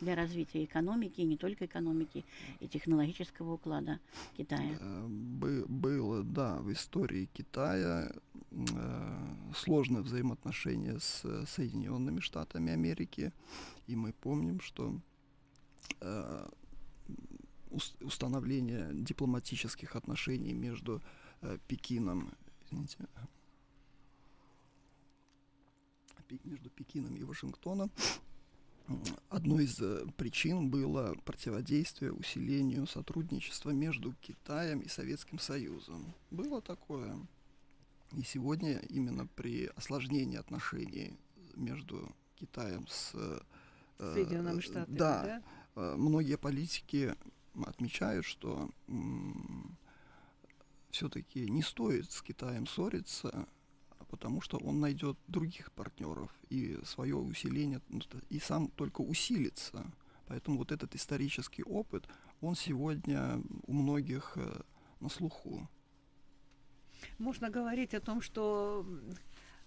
Для 0.01 0.17
развития 0.17 0.65
экономики, 0.65 1.21
и 1.21 1.25
не 1.25 1.37
только 1.37 1.67
экономики, 1.67 2.25
и 2.59 2.67
технологического 2.67 3.53
уклада 3.53 4.01
Китая. 4.37 4.77
Э, 4.81 5.07
бы- 5.07 5.65
было, 5.69 6.25
да, 6.25 6.59
в 6.59 6.73
истории 6.73 7.29
Китая 7.33 8.13
э, 8.51 9.35
сложное 9.55 10.03
взаимоотношение 10.03 10.99
с 10.99 11.25
э, 11.25 11.45
Соединенными 11.47 12.19
Штатами 12.21 12.73
Америки, 12.73 13.33
и 13.87 13.95
мы 13.95 14.13
помним, 14.13 14.61
что 14.61 14.99
э, 16.01 16.49
ус- 17.71 17.95
установление 18.01 18.91
дипломатических 18.93 19.95
отношений 19.95 20.55
между 20.55 21.01
э, 21.41 21.57
Пекином 21.69 22.33
извините, 22.67 22.99
между 26.45 26.71
Пекином 26.71 27.17
и 27.17 27.23
Вашингтоном 27.23 27.91
одной 29.31 29.65
из 29.65 29.81
э, 29.81 30.07
причин 30.17 30.69
было 30.69 31.15
противодействие 31.25 32.13
усилению 32.13 32.87
сотрудничества 32.87 33.71
между 33.71 34.13
Китаем 34.21 34.81
и 34.81 34.89
Советским 34.89 35.39
Союзом. 35.39 36.15
Было 36.31 36.61
такое. 36.61 37.19
И 38.13 38.23
сегодня 38.23 38.79
именно 38.91 39.27
при 39.27 39.67
осложнении 39.75 40.37
отношений 40.37 41.19
между 41.57 42.15
Китаем 42.37 42.87
с 42.89 43.13
э, 43.15 43.41
Соединенными 43.99 44.61
Штатами, 44.61 44.97
да, 44.97 45.23
да? 45.23 45.43
Э, 45.77 45.95
многие 45.97 46.37
политики 46.37 47.15
отмечают, 47.67 48.27
что 48.27 48.69
все-таки 50.91 51.49
не 51.49 51.63
стоит 51.63 52.11
с 52.11 52.21
Китаем 52.21 52.67
ссориться, 52.67 53.49
потому 54.15 54.41
что 54.41 54.59
он 54.59 54.79
найдет 54.79 55.19
других 55.27 55.73
партнеров, 55.73 56.31
и 56.49 56.79
свое 56.85 57.17
усиление, 57.17 57.81
ну, 57.89 58.01
и 58.31 58.39
сам 58.39 58.69
только 58.69 59.01
усилится. 59.01 59.85
Поэтому 60.29 60.59
вот 60.59 60.71
этот 60.71 60.95
исторический 60.95 61.65
опыт, 61.65 62.09
он 62.41 62.55
сегодня 62.55 63.43
у 63.67 63.73
многих 63.73 64.37
э, 64.37 64.61
на 65.01 65.09
слуху. 65.09 65.69
Можно 67.19 67.51
говорить 67.51 67.93
о 67.93 68.01
том, 68.01 68.21
что 68.23 68.87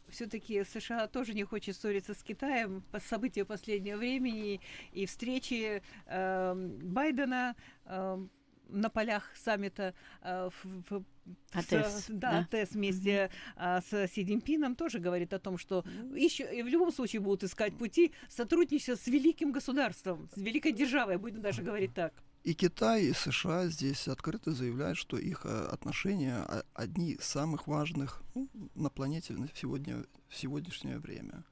все-таки 0.08 0.64
США 0.64 1.08
тоже 1.08 1.34
не 1.34 1.44
хочет 1.44 1.76
ссориться 1.76 2.14
с 2.14 2.24
Китаем 2.24 2.82
по 2.92 3.02
событию 3.02 3.46
последнего 3.46 3.98
времени 3.98 4.62
и 4.94 5.06
встречи 5.06 5.84
э, 6.06 6.54
Байдена 6.84 7.54
э, 7.84 8.28
на 8.70 8.90
полях 8.90 9.24
саммита 9.36 9.94
э, 10.22 10.50
в, 10.50 10.84
в 10.90 11.04
АТЭС, 11.52 12.06
с, 12.06 12.06
да, 12.08 12.32
да. 12.32 12.40
АТЭС 12.40 12.72
вместе 12.72 13.30
mm-hmm. 13.58 14.08
с 14.08 14.12
Си 14.12 14.26
Цзиньпином 14.26 14.76
тоже 14.76 15.00
говорит 15.00 15.34
о 15.34 15.40
том, 15.40 15.58
что 15.58 15.84
еще 16.16 16.44
и 16.54 16.64
в 16.64 16.68
любом 16.68 16.92
случае 16.92 17.22
будут 17.22 17.44
искать 17.44 17.78
пути 17.78 18.14
сотрудничества 18.30 18.96
с 18.96 19.08
великим 19.08 19.52
государством, 19.52 20.30
с 20.34 20.38
великой 20.38 20.72
державой, 20.72 21.18
будем 21.18 21.42
даже 21.42 21.64
говорить 21.64 21.94
так. 21.94 22.14
И 22.44 22.54
Китай, 22.54 23.04
и 23.04 23.14
США 23.14 23.68
здесь 23.68 24.08
открыто 24.08 24.52
заявляют, 24.52 24.98
что 24.98 25.18
их 25.18 25.46
э, 25.46 25.50
отношения 25.50 26.46
одни 26.74 27.12
из 27.12 27.26
самых 27.26 27.68
важных 27.68 28.24
ну, 28.36 28.48
на 28.74 28.90
планете 28.90 29.36
сегодня, 29.54 30.06
в 30.30 30.36
сегодняшнее 30.36 31.00
время. 31.00 31.44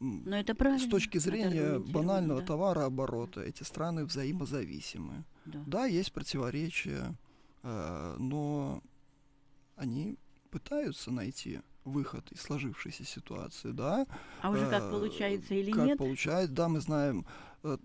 Но 0.00 0.36
это 0.36 0.54
правильно. 0.54 0.86
С 0.86 0.90
точки 0.90 1.16
зрения 1.16 1.78
банального 1.78 2.40
да. 2.40 2.46
товарооборота 2.46 3.40
эти 3.40 3.62
страны 3.62 4.04
взаимозависимы. 4.04 5.24
Да, 5.46 5.62
да 5.66 5.86
есть 5.86 6.12
противоречия, 6.12 7.14
э, 7.62 8.16
но 8.18 8.82
они 9.76 10.16
пытаются 10.50 11.10
найти 11.10 11.60
выход 11.84 12.30
из 12.32 12.40
сложившейся 12.42 13.04
ситуации, 13.04 13.70
да. 13.70 14.06
А 14.42 14.50
уже 14.50 14.68
как 14.68 14.82
э, 14.82 14.90
получается 14.90 15.54
или 15.54 15.70
как 15.70 15.84
нет? 15.84 15.98
Как 15.98 16.06
получается, 16.06 16.52
да, 16.52 16.68
мы 16.68 16.80
знаем, 16.80 17.24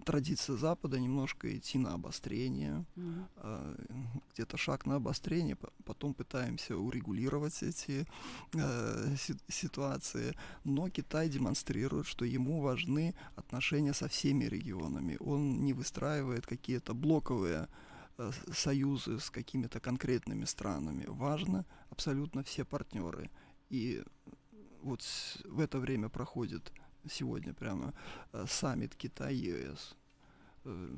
традиция 0.06 0.56
Запада 0.58 1.00
немножко 1.00 1.58
идти 1.58 1.78
на 1.78 1.94
обострение, 1.94 2.86
угу. 2.96 3.28
э, 3.38 3.76
где-то 4.34 4.58
шаг 4.58 4.86
на 4.86 4.96
обострение, 4.96 5.58
потом 5.86 6.14
пытаемся 6.14 6.78
урегулировать 6.78 7.64
эти 7.64 8.06
э, 8.54 9.16
ситуации, 9.48 10.36
но 10.64 10.90
Китай 10.90 11.30
демонстрирует, 11.30 12.06
что 12.06 12.26
ему 12.26 12.62
важны 12.62 13.16
отношения 13.36 13.94
со 13.94 14.08
всеми 14.08 14.46
регионами, 14.46 15.18
он 15.20 15.64
не 15.64 15.74
выстраивает 15.74 16.46
какие-то 16.46 16.94
блоковые 16.94 17.68
э, 18.18 18.32
союзы 18.54 19.20
с 19.20 19.30
какими-то 19.30 19.80
конкретными 19.80 20.46
странами. 20.46 21.06
Важно 21.08 21.66
абсолютно 21.90 22.44
все 22.44 22.64
партнеры. 22.66 23.30
И 23.70 24.04
вот 24.82 25.02
в 25.46 25.60
это 25.60 25.80
время 25.80 26.10
проходит 26.10 26.72
сегодня 27.10 27.54
прямо 27.54 27.94
э, 28.34 28.46
саммит 28.48 28.96
Китай-ЕС. 28.96 29.96
Э, 30.66 30.98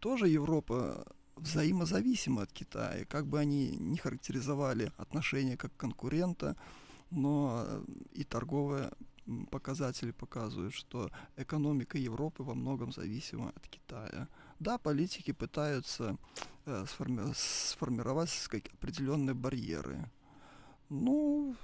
тоже 0.00 0.28
Европа 0.28 1.06
взаимозависима 1.36 2.42
от 2.42 2.52
Китая, 2.52 3.04
как 3.04 3.26
бы 3.26 3.38
они 3.38 3.76
не 3.76 3.96
характеризовали 3.96 4.92
отношения 4.96 5.56
как 5.56 5.76
конкурента, 5.76 6.56
но 7.10 7.64
э, 7.66 7.84
и 8.12 8.24
торговые 8.24 8.90
показатели 9.50 10.10
показывают, 10.10 10.74
что 10.74 11.10
экономика 11.36 11.98
Европы 11.98 12.42
во 12.42 12.54
многом 12.54 12.92
зависима 12.92 13.50
от 13.50 13.68
Китая. 13.68 14.28
Да, 14.58 14.78
политики 14.78 15.32
пытаются 15.32 16.16
э, 16.64 16.84
сформи- 16.86 17.32
сформировать 17.34 18.30
определенные 18.74 19.34
барьеры, 19.34 20.10
ну, 20.88 21.54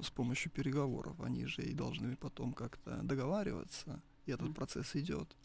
с 0.00 0.10
помощью 0.10 0.50
переговоров. 0.50 1.20
Они 1.20 1.46
же 1.46 1.62
и 1.62 1.74
должны 1.74 2.16
потом 2.16 2.52
как-то 2.52 3.00
договариваться, 3.02 4.02
и 4.26 4.32
этот 4.32 4.54
процесс 4.54 4.96
идет. 4.96 5.36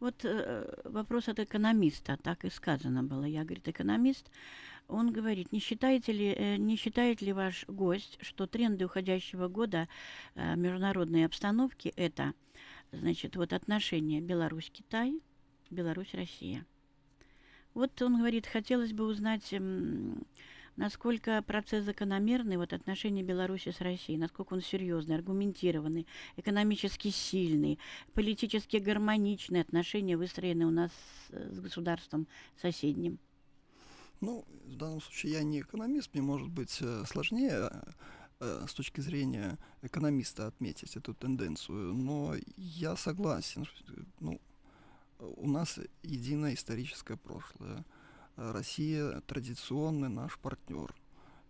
Вот 0.00 0.24
э, 0.24 0.82
вопрос 0.84 1.28
от 1.28 1.38
экономиста, 1.38 2.16
так 2.16 2.44
и 2.44 2.50
сказано 2.50 3.02
было. 3.02 3.24
Я, 3.24 3.44
говорит, 3.44 3.68
экономист. 3.68 4.30
Он 4.88 5.12
говорит, 5.12 5.52
не 5.52 5.60
считаете 5.60 6.12
ли, 6.12 6.34
э, 6.36 6.56
не 6.56 6.76
считает 6.76 7.22
ли 7.22 7.32
ваш 7.32 7.64
гость, 7.68 8.18
что 8.20 8.46
тренды 8.46 8.84
уходящего 8.84 9.48
года 9.48 9.88
э, 10.34 10.56
международной 10.56 11.24
обстановки 11.24 11.92
это, 11.96 12.34
значит, 12.92 13.36
вот 13.36 13.52
отношения 13.52 14.20
Беларусь-Китай, 14.20 15.20
Беларусь-Россия. 15.70 16.66
Вот 17.72 18.00
он 18.02 18.18
говорит, 18.18 18.46
хотелось 18.46 18.92
бы 18.92 19.04
узнать, 19.04 19.54
насколько 20.76 21.42
процесс 21.42 21.84
закономерный, 21.84 22.56
вот 22.56 22.72
отношения 22.72 23.22
Беларуси 23.22 23.70
с 23.70 23.80
Россией, 23.80 24.18
насколько 24.18 24.54
он 24.54 24.60
серьезный, 24.60 25.16
аргументированный, 25.16 26.06
экономически 26.36 27.08
сильный, 27.08 27.78
политически 28.14 28.78
гармоничные 28.78 29.62
отношения 29.62 30.16
выстроены 30.16 30.66
у 30.66 30.70
нас 30.70 30.90
с 31.30 31.60
государством 31.60 32.26
соседним. 32.60 33.18
Ну, 34.20 34.44
в 34.66 34.76
данном 34.76 35.00
случае 35.00 35.32
я 35.32 35.42
не 35.42 35.60
экономист, 35.60 36.14
мне 36.14 36.22
может 36.22 36.48
быть 36.48 36.78
э, 36.80 37.04
сложнее 37.06 37.70
э, 38.40 38.64
с 38.66 38.72
точки 38.72 39.00
зрения 39.00 39.58
экономиста 39.82 40.46
отметить 40.46 40.96
эту 40.96 41.14
тенденцию, 41.14 41.94
но 41.94 42.34
я 42.56 42.96
согласен, 42.96 43.66
ну, 44.20 44.40
у 45.18 45.48
нас 45.48 45.78
единое 46.02 46.54
историческое 46.54 47.16
прошлое. 47.16 47.84
Россия 48.36 49.20
традиционный 49.20 50.08
наш 50.08 50.38
партнер, 50.38 50.94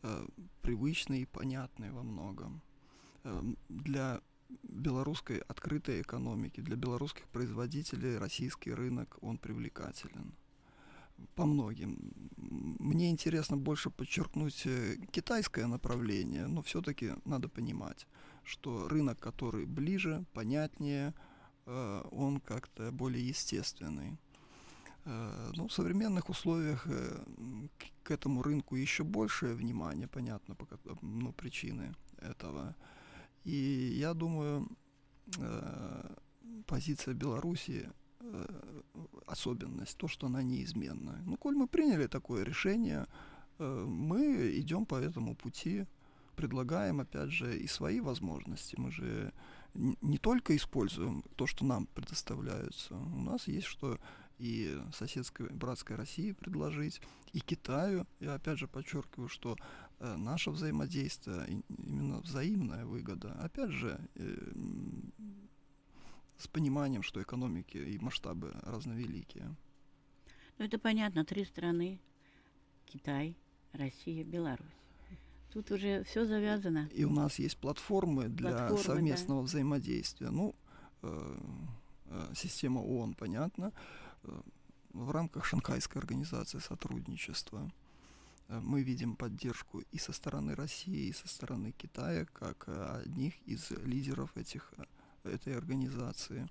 э, 0.03 0.27
привычный 0.61 1.23
и 1.23 1.27
понятный 1.27 1.91
во 1.91 2.03
многом. 2.03 2.61
Э, 3.25 3.43
для 3.69 4.21
белорусской 4.63 5.39
открытой 5.39 6.03
экономики, 6.03 6.61
для 6.61 6.77
белорусских 6.77 7.27
производителей 7.29 8.19
российский 8.19 8.73
рынок, 8.75 9.17
он 9.23 9.39
привлекателен 9.39 10.35
по 11.35 11.47
многим. 11.47 11.97
Мне 12.37 13.11
интересно 13.11 13.57
больше 13.57 13.89
подчеркнуть 13.89 14.67
э, 14.67 14.97
китайское 15.11 15.67
направление, 15.67 16.47
но 16.47 16.61
все-таки 16.61 17.13
надо 17.25 17.49
понимать, 17.49 18.07
что 18.43 18.89
рынок, 18.89 19.19
который 19.19 19.65
ближе, 19.65 20.25
понятнее, 20.35 21.15
он 21.67 22.41
как-то 22.41 22.93
более 22.93 23.27
естественный. 23.27 24.19
Э, 25.07 25.53
ну, 25.57 25.67
в 25.67 25.73
современных 25.73 26.31
условиях 26.31 26.87
э, 26.87 27.19
к 28.03 28.11
этому 28.11 28.43
рынку 28.43 28.77
еще 28.77 29.05
большее 29.05 29.55
внимание, 29.55 30.09
понятно, 30.09 30.55
по 30.55 30.67
ну, 31.03 31.33
причины 31.33 31.95
этого. 32.19 32.75
И 33.45 33.93
я 33.99 34.15
думаю, 34.15 34.67
э, 35.39 36.15
позиция 36.67 37.15
Беларуси 37.15 37.91
особенность, 39.27 39.99
то, 39.99 40.09
что 40.09 40.27
она 40.27 40.43
неизменна. 40.43 41.23
Ну, 41.27 41.37
коль 41.37 41.55
мы 41.55 41.69
приняли 41.69 42.07
такое 42.07 42.43
решение, 42.43 43.07
мы 43.59 44.59
идем 44.59 44.87
по 44.87 44.95
этому 44.95 45.37
пути, 45.37 45.87
предлагаем, 46.35 47.01
опять 47.01 47.31
же, 47.31 47.59
и 47.59 47.67
свои 47.67 48.01
возможности. 48.01 48.77
Мы 48.79 48.91
же 48.91 49.33
не 49.75 50.17
только 50.17 50.57
используем 50.57 51.23
то, 51.37 51.47
что 51.47 51.67
нам 51.67 51.87
предоставляются. 51.87 52.95
У 52.95 53.21
нас 53.21 53.47
есть 53.47 53.67
что 53.67 53.99
и 54.39 54.79
соседской 54.93 55.49
братской 55.49 55.97
России 55.97 56.33
предложить, 56.33 57.01
и 57.33 57.41
Китаю. 57.41 58.07
Я 58.21 58.35
опять 58.35 58.59
же 58.59 58.69
подчеркиваю, 58.69 59.29
что 59.29 59.57
э, 60.01 60.17
наше 60.17 60.51
взаимодействие 60.51 61.63
именно 61.69 62.21
взаимная 62.21 62.85
выгода. 62.85 63.33
Опять 63.35 63.71
же, 63.71 63.99
э, 64.17 64.53
с 66.39 66.49
пониманием, 66.49 67.03
что 67.03 67.23
экономики 67.23 67.77
и 67.77 67.99
масштабы 67.99 68.53
разновеликие. 68.63 69.55
Ну, 70.59 70.65
это 70.65 70.79
понятно, 70.79 71.25
три 71.25 71.45
страны. 71.45 72.01
Китай, 72.87 73.37
Россия, 73.73 74.25
Беларусь. 74.25 74.67
Тут 75.53 75.71
уже 75.71 76.03
все 76.05 76.25
завязано. 76.25 76.89
И 76.93 77.05
у 77.05 77.11
нас 77.11 77.39
есть 77.39 77.57
платформы 77.59 78.29
для 78.29 78.51
платформы, 78.51 78.83
совместного 78.83 79.41
да. 79.43 79.47
взаимодействия. 79.47 80.31
Ну, 80.31 80.55
э, 81.03 81.37
э, 82.07 82.33
система 82.35 82.81
ООН, 82.81 83.15
понятно. 83.15 83.67
Э, 83.67 84.04
в 84.95 85.11
рамках 85.11 85.45
Шанхайской 85.45 86.01
организации 86.01 86.61
сотрудничества. 86.61 87.71
Э, 88.49 88.61
Мы 88.61 88.83
видим 88.83 89.17
поддержку 89.17 89.83
и 89.93 89.99
со 89.99 90.13
стороны 90.13 90.55
России, 90.55 91.09
и 91.09 91.13
со 91.13 91.29
стороны 91.29 91.73
Китая, 91.73 92.27
как 92.33 92.65
э, 92.69 93.03
одних 93.05 93.35
из 93.47 93.71
лидеров 93.71 94.37
этих, 94.37 94.73
э, 94.77 95.31
этой 95.31 95.57
организации. 95.57 96.49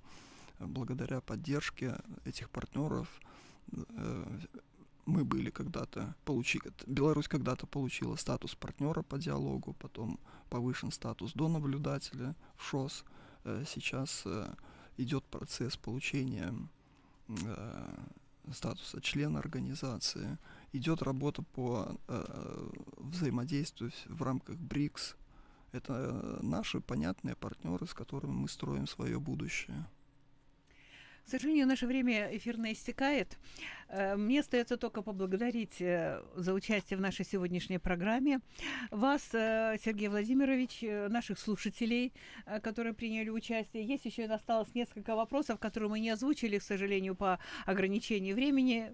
Благодаря 0.60 1.20
поддержке 1.20 2.00
этих 2.26 2.50
партнеров 2.50 3.08
мы 5.06 5.26
были 5.26 5.50
когда-то, 5.50 6.16
получи, 6.26 6.62
Беларусь 6.88 7.28
когда-то 7.28 7.66
получила 7.68 8.16
статус 8.16 8.56
партнера 8.56 9.02
по 9.02 9.18
диалогу, 9.18 9.74
потом 9.74 10.20
повышен 10.50 10.92
статус 10.92 11.34
до 11.34 11.50
наблюдателя 11.50 12.36
в 12.56 12.64
ШОС. 12.64 13.04
Сейчас 13.66 14.26
идет 14.98 15.24
процесс 15.26 15.76
получения 15.76 16.54
э, 17.46 18.52
статуса 18.52 19.02
члена 19.02 19.40
организации. 19.40 20.38
Идет 20.74 21.02
работа 21.02 21.42
по 21.42 21.88
э, 22.08 22.70
взаимодействию 22.98 23.92
в 24.08 24.22
рамках 24.22 24.58
БРИКС. 24.58 25.16
Это 25.72 25.94
э, 25.94 26.40
наши 26.42 26.80
понятные 26.80 27.36
партнеры, 27.36 27.86
с 27.88 27.94
которыми 27.94 28.32
мы 28.34 28.50
строим 28.50 28.88
свое 28.88 29.20
будущее. 29.20 29.86
К 31.26 31.30
сожалению, 31.30 31.68
наше 31.68 31.88
время 31.88 32.36
эфирное 32.36 32.74
истекает. 32.74 33.38
Э, 33.88 34.16
Мне 34.16 34.42
остается 34.42 34.76
только 34.76 35.02
поблагодарить 35.02 35.82
э, 35.82 36.22
за 36.36 36.54
участие 36.54 36.98
в 36.98 37.02
нашей 37.02 37.26
сегодняшней 37.26 37.78
программе 37.78 38.42
вас, 38.92 39.30
э, 39.34 39.78
Сергей 39.84 40.10
Владимирович, 40.10 40.82
наших 41.10 41.40
слушателей, 41.40 42.12
которые 42.62 42.94
приняли 42.94 43.30
участие. 43.30 43.86
Есть 43.86 44.06
еще 44.06 44.26
осталось 44.26 44.76
несколько 44.76 45.16
вопросов, 45.16 45.60
которые 45.60 45.90
мы 45.90 46.00
не 46.02 46.10
озвучили, 46.10 46.58
к 46.58 46.64
сожалению, 46.64 47.16
по 47.16 47.40
ограничению 47.66 48.36
времени. 48.36 48.94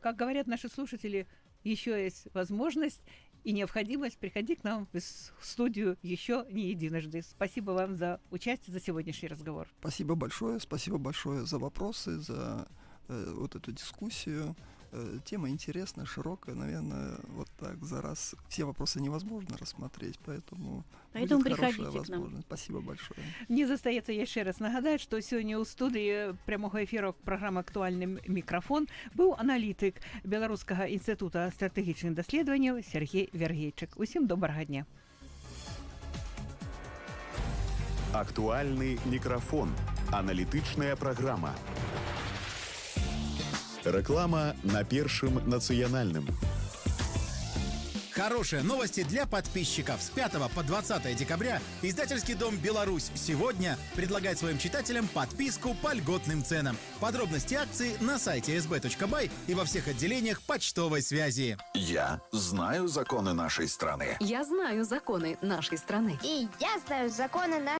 Как 0.00 0.16
говорят 0.16 0.46
наши 0.46 0.68
слушатели, 0.68 1.26
еще 1.62 2.02
есть 2.02 2.28
возможность 2.32 3.02
и 3.44 3.52
необходимость 3.52 4.18
приходить 4.18 4.60
к 4.60 4.64
нам 4.64 4.88
в 4.92 5.00
студию 5.44 5.96
еще 6.02 6.46
не 6.50 6.70
единожды. 6.70 7.22
Спасибо 7.22 7.72
вам 7.72 7.96
за 7.96 8.20
участие, 8.30 8.72
за 8.72 8.80
сегодняшний 8.80 9.28
разговор. 9.28 9.68
Спасибо 9.80 10.14
большое, 10.14 10.60
спасибо 10.60 10.98
большое 10.98 11.46
за 11.46 11.58
вопросы, 11.58 12.18
за 12.18 12.68
э, 13.08 13.32
вот 13.36 13.54
эту 13.56 13.72
дискуссию. 13.72 14.56
Э, 14.92 15.18
тема 15.24 15.48
интересная, 15.50 16.04
широкая, 16.04 16.56
наверное, 16.56 17.16
вот 17.28 17.48
так 17.58 17.82
за 17.84 18.02
раз 18.02 18.34
все 18.48 18.64
вопросы 18.64 19.00
невозможно 19.00 19.56
рассмотреть, 19.56 20.18
поэтому, 20.24 20.84
поэтому 21.12 21.42
будет 21.42 21.56
хорошая 21.56 21.90
возможность. 21.90 22.46
Спасибо 22.46 22.80
большое. 22.80 23.20
Мне 23.48 23.68
застаецца 23.68 24.10
яшчэ 24.10 24.42
раз 24.42 24.58
нагадаць, 24.58 25.00
што 25.00 25.22
сёння 25.22 25.62
ў 25.62 25.64
студыі 25.64 26.34
прямога 26.44 26.82
эфіру 26.82 27.14
праграмы 27.22 27.62
актуальны 27.62 28.18
мікрафон 28.26 28.88
быў 29.14 29.38
аналітык 29.38 30.02
беларускага 30.24 30.90
інстытута 30.90 31.46
стратэгічных 31.54 32.18
даследаванняў 32.18 32.82
Сергей 32.82 33.30
Вергейчык. 33.32 33.94
Усім 33.94 34.26
добрага 34.26 34.64
дня. 34.64 34.86
Актуальны 38.10 38.98
мікрафон. 39.06 39.70
Аналітычная 40.10 40.96
праграма. 40.96 41.54
Реклама 43.84 44.54
на 44.62 44.84
Першым 44.84 45.40
нацыянальным. 45.48 46.26
Хорошие 48.10 48.62
новости 48.62 49.02
для 49.02 49.24
подписчиков. 49.24 50.02
С 50.02 50.10
5 50.10 50.32
по 50.54 50.62
20 50.62 51.16
декабря 51.16 51.60
издательский 51.80 52.34
дом 52.34 52.56
«Беларусь» 52.56 53.10
сегодня 53.14 53.78
предлагает 53.94 54.38
своим 54.38 54.58
читателям 54.58 55.08
подписку 55.08 55.74
по 55.82 55.94
льготным 55.94 56.44
ценам. 56.44 56.76
Подробности 57.00 57.54
акции 57.54 57.96
на 58.00 58.18
сайте 58.18 58.56
sb.by 58.56 59.30
и 59.46 59.54
во 59.54 59.64
всех 59.64 59.88
отделениях 59.88 60.42
почтовой 60.42 61.02
связи. 61.02 61.56
Я 61.72 62.20
знаю 62.32 62.88
законы 62.88 63.32
нашей 63.32 63.68
страны. 63.68 64.16
Я 64.20 64.44
знаю 64.44 64.84
законы 64.84 65.38
нашей 65.40 65.78
страны. 65.78 66.18
И 66.22 66.48
я 66.58 66.78
знаю 66.86 67.08
законы 67.10 67.60